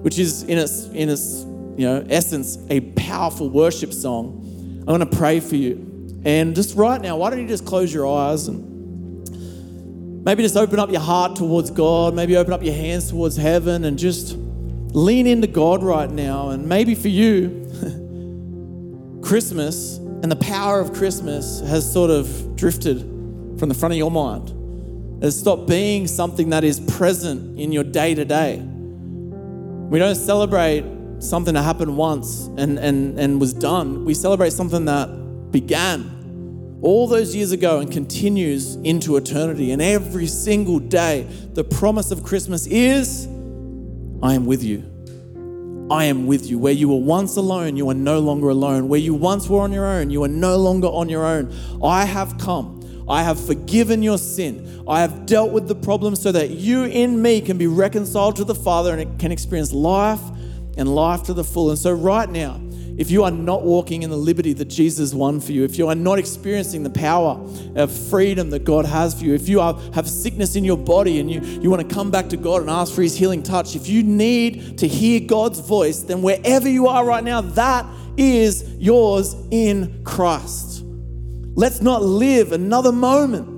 which 0.00 0.18
is 0.18 0.44
in 0.44 0.56
its, 0.56 0.86
in 0.86 1.10
its 1.10 1.44
you 1.76 1.86
know, 1.86 2.02
essence 2.08 2.56
a 2.70 2.80
powerful 2.80 3.50
worship 3.50 3.92
song, 3.92 4.40
I'm 4.80 4.86
going 4.86 5.00
to 5.00 5.16
pray 5.18 5.38
for 5.38 5.56
you. 5.56 6.14
And 6.24 6.54
just 6.54 6.78
right 6.78 6.98
now, 6.98 7.18
why 7.18 7.28
don't 7.28 7.42
you 7.42 7.46
just 7.46 7.66
close 7.66 7.92
your 7.92 8.06
eyes 8.06 8.48
and 8.48 10.24
maybe 10.24 10.42
just 10.42 10.56
open 10.56 10.78
up 10.78 10.90
your 10.90 11.02
heart 11.02 11.36
towards 11.36 11.70
God, 11.70 12.14
maybe 12.14 12.38
open 12.38 12.54
up 12.54 12.62
your 12.62 12.72
hands 12.72 13.10
towards 13.10 13.36
heaven 13.36 13.84
and 13.84 13.98
just 13.98 14.34
lean 14.94 15.26
into 15.26 15.46
God 15.46 15.82
right 15.82 16.10
now. 16.10 16.48
And 16.48 16.66
maybe 16.66 16.94
for 16.94 17.08
you, 17.08 17.68
Christmas 19.22 20.00
and 20.22 20.33
the 20.33 20.37
power 20.37 20.81
of 20.81 20.92
Christmas 20.92 21.61
has 21.61 21.90
sort 21.90 22.11
of 22.11 22.57
drifted 22.57 23.00
from 23.59 23.68
the 23.68 23.74
front 23.74 23.92
of 23.92 23.98
your 23.98 24.11
mind. 24.11 24.52
It 25.22 25.31
stopped 25.33 25.66
being 25.66 26.07
something 26.07 26.50
that 26.50 26.64
is 26.64 26.81
present 26.81 27.59
in 27.59 27.72
your 27.72 27.85
day 27.85 28.14
to 28.14 28.24
day. 28.24 28.59
We 28.59 29.98
don't 29.98 30.14
celebrate 30.14 30.85
something 31.20 31.55
that 31.55 31.62
happened 31.62 31.96
once 31.96 32.46
and, 32.59 32.79
and, 32.79 33.18
and 33.18 33.40
was 33.40 33.52
done. 33.52 34.05
We 34.05 34.14
celebrate 34.14 34.52
something 34.52 34.85
that 34.87 35.50
began 35.50 36.79
all 36.83 37.07
those 37.07 37.35
years 37.35 37.52
ago 37.52 37.81
and 37.81 37.90
continues 37.90 38.76
into 38.76 39.16
eternity. 39.16 39.70
And 39.72 39.81
every 39.81 40.26
single 40.26 40.79
day, 40.79 41.26
the 41.55 41.64
promise 41.64 42.11
of 42.11 42.22
Christmas 42.22 42.66
is 42.66 43.26
I 44.22 44.35
am 44.35 44.46
with 44.46 44.62
you. 44.62 44.95
I 45.90 46.07
am 46.07 46.27
with 46.27 46.51
you. 46.51 46.59
Where 46.59 46.72
you 46.72 46.88
were 46.88 46.96
once 46.96 47.37
alone, 47.37 47.77
you 47.77 47.88
are 47.90 47.94
no 47.94 48.18
longer 48.18 48.49
alone. 48.49 48.88
Where 48.88 48.99
you 48.99 49.14
once 49.14 49.49
were 49.49 49.61
on 49.61 49.72
your 49.72 49.87
own, 49.87 50.11
you 50.11 50.25
are 50.25 50.29
no 50.29 50.57
longer 50.57 50.88
on 50.88 51.09
your 51.09 51.25
own. 51.25 51.55
I 51.83 52.05
have 52.05 52.38
come. 52.38 53.05
I 53.09 53.22
have 53.22 53.38
forgiven 53.44 54.03
your 54.03 54.18
sin. 54.18 54.85
I 54.88 55.01
have 55.01 55.27
dealt 55.27 55.53
with 55.53 55.68
the 55.68 55.77
problem 55.77 56.16
so 56.16 56.33
that 56.33 56.51
you 56.51 56.85
in 56.85 57.22
me 57.22 57.40
can 57.40 57.57
be 57.57 57.68
reconciled 57.68 58.35
to 58.37 58.44
the 58.44 58.55
Father 58.55 58.99
and 58.99 59.18
can 59.20 59.31
experience 59.31 59.72
life 59.72 60.20
and 60.77 60.92
life 60.92 61.22
to 61.25 61.35
the 61.35 61.44
full. 61.44 61.70
And 61.70 61.79
so, 61.79 61.92
right 61.92 62.29
now, 62.29 62.61
if 62.98 63.11
you 63.11 63.24
are 63.24 63.30
not 63.30 63.62
walking 63.62 64.02
in 64.02 64.11
the 64.11 64.16
liberty 64.16 64.52
that 64.54 64.66
Jesus 64.66 65.12
won 65.12 65.40
for 65.40 65.52
you, 65.52 65.64
if 65.64 65.76
you 65.76 65.88
are 65.88 65.94
not 65.94 66.18
experiencing 66.18 66.82
the 66.82 66.90
power 66.90 67.38
of 67.74 67.92
freedom 67.92 68.50
that 68.50 68.64
God 68.64 68.87
has 68.87 69.18
for 69.18 69.24
you, 69.24 69.35
if 69.35 69.48
you 69.48 69.61
are, 69.61 69.78
have 69.92 70.09
sickness 70.09 70.56
in 70.56 70.64
your 70.64 70.78
body 70.78 71.20
and 71.20 71.30
you, 71.30 71.40
you 71.61 71.70
want 71.70 71.87
to 71.87 71.94
come 71.94 72.11
back 72.11 72.28
to 72.30 72.37
God 72.37 72.62
and 72.62 72.70
ask 72.70 72.94
for 72.94 73.02
His 73.02 73.16
healing 73.16 73.42
touch, 73.42 73.76
if 73.76 73.87
you 73.87 74.02
need 74.02 74.78
to 74.78 74.88
hear 74.88 75.20
God's 75.20 75.61
voice, 75.61 76.00
then 76.00 76.22
wherever 76.22 76.68
you 76.68 76.87
are 76.87 77.04
right 77.04 77.22
now, 77.22 77.42
that 77.42 77.87
is 78.16 78.64
yours 78.78 79.35
in 79.50 80.02
Christ. 80.04 80.82
Let's 81.54 81.82
not 81.82 82.02
live 82.02 82.52
another 82.52 82.92
moment 82.92 83.48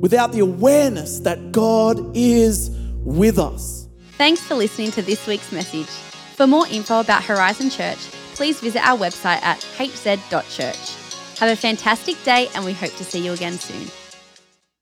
without 0.00 0.32
the 0.32 0.40
awareness 0.40 1.20
that 1.20 1.52
God 1.52 2.16
is 2.16 2.70
with 3.04 3.38
us. 3.38 3.88
Thanks 4.16 4.40
for 4.40 4.54
listening 4.54 4.90
to 4.92 5.02
this 5.02 5.26
week's 5.26 5.50
message. 5.52 5.88
For 6.36 6.46
more 6.46 6.66
info 6.68 7.00
about 7.00 7.24
Horizon 7.24 7.70
Church, 7.70 7.98
please 8.38 8.60
visit 8.60 8.86
our 8.86 8.96
website 8.96 9.42
at 9.42 9.58
hz.church. 9.76 11.40
Have 11.40 11.50
a 11.50 11.56
fantastic 11.56 12.22
day, 12.22 12.48
and 12.54 12.64
we 12.64 12.72
hope 12.72 12.94
to 12.94 13.02
see 13.02 13.18
you 13.18 13.32
again 13.32 13.58
soon. 13.58 13.97